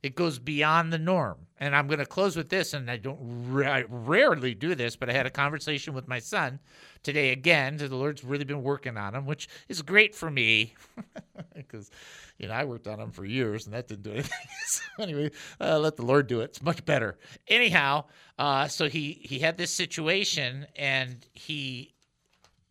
[0.03, 1.47] it goes beyond the norm.
[1.61, 5.11] And I'm going to close with this, and I don't I rarely do this, but
[5.11, 6.61] I had a conversation with my son
[7.03, 7.79] today again.
[7.79, 10.75] The Lord's really been working on him, which is great for me
[11.57, 11.91] because
[12.39, 14.47] you know I worked on him for years, and that didn't do anything.
[14.67, 16.45] so anyway, uh, let the Lord do it.
[16.45, 17.19] It's much better.
[17.49, 18.05] Anyhow,
[18.39, 21.93] uh, so he he had this situation, and he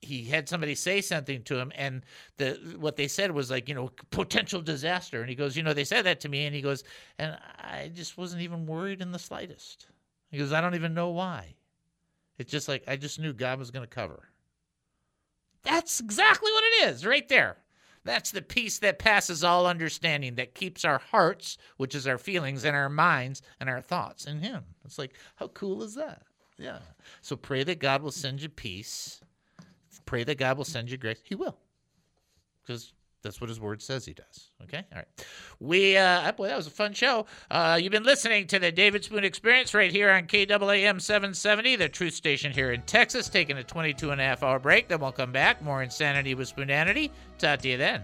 [0.08, 2.03] he had somebody say something to him and
[2.38, 5.20] the what they said was like you know potential disaster.
[5.20, 6.45] And he goes you know they said that to me.
[6.45, 6.84] And he goes
[7.20, 9.88] and i just wasn't even worried in the slightest.
[10.32, 11.55] He goes i don't even know why.
[12.39, 14.30] It's just like i just knew god was going to cover.
[15.64, 17.58] That's exactly what it is right there.
[18.05, 22.64] That's the peace that passes all understanding that keeps our hearts which is our feelings
[22.64, 24.64] and our minds and our thoughts in him.
[24.86, 26.24] It's like how cool is that?
[26.58, 26.80] Yeah.
[27.22, 29.22] So pray that god will send you peace
[30.08, 31.20] pray that God will send you grace.
[31.24, 31.58] He will,
[32.64, 34.49] because that's what His Word says He does.
[34.64, 35.08] Okay, all right.
[35.60, 37.28] We, uh, boy, that was a fun show.
[37.51, 41.89] Uh, you've been listening to the David Spoon Experience right here on KAAM 770, the
[41.89, 43.30] Truth Station here in Texas.
[43.30, 45.62] Taking a 22 and a half hour break, then we'll come back.
[45.62, 47.12] More insanity with Spoonanity.
[47.38, 48.03] Talk to you then.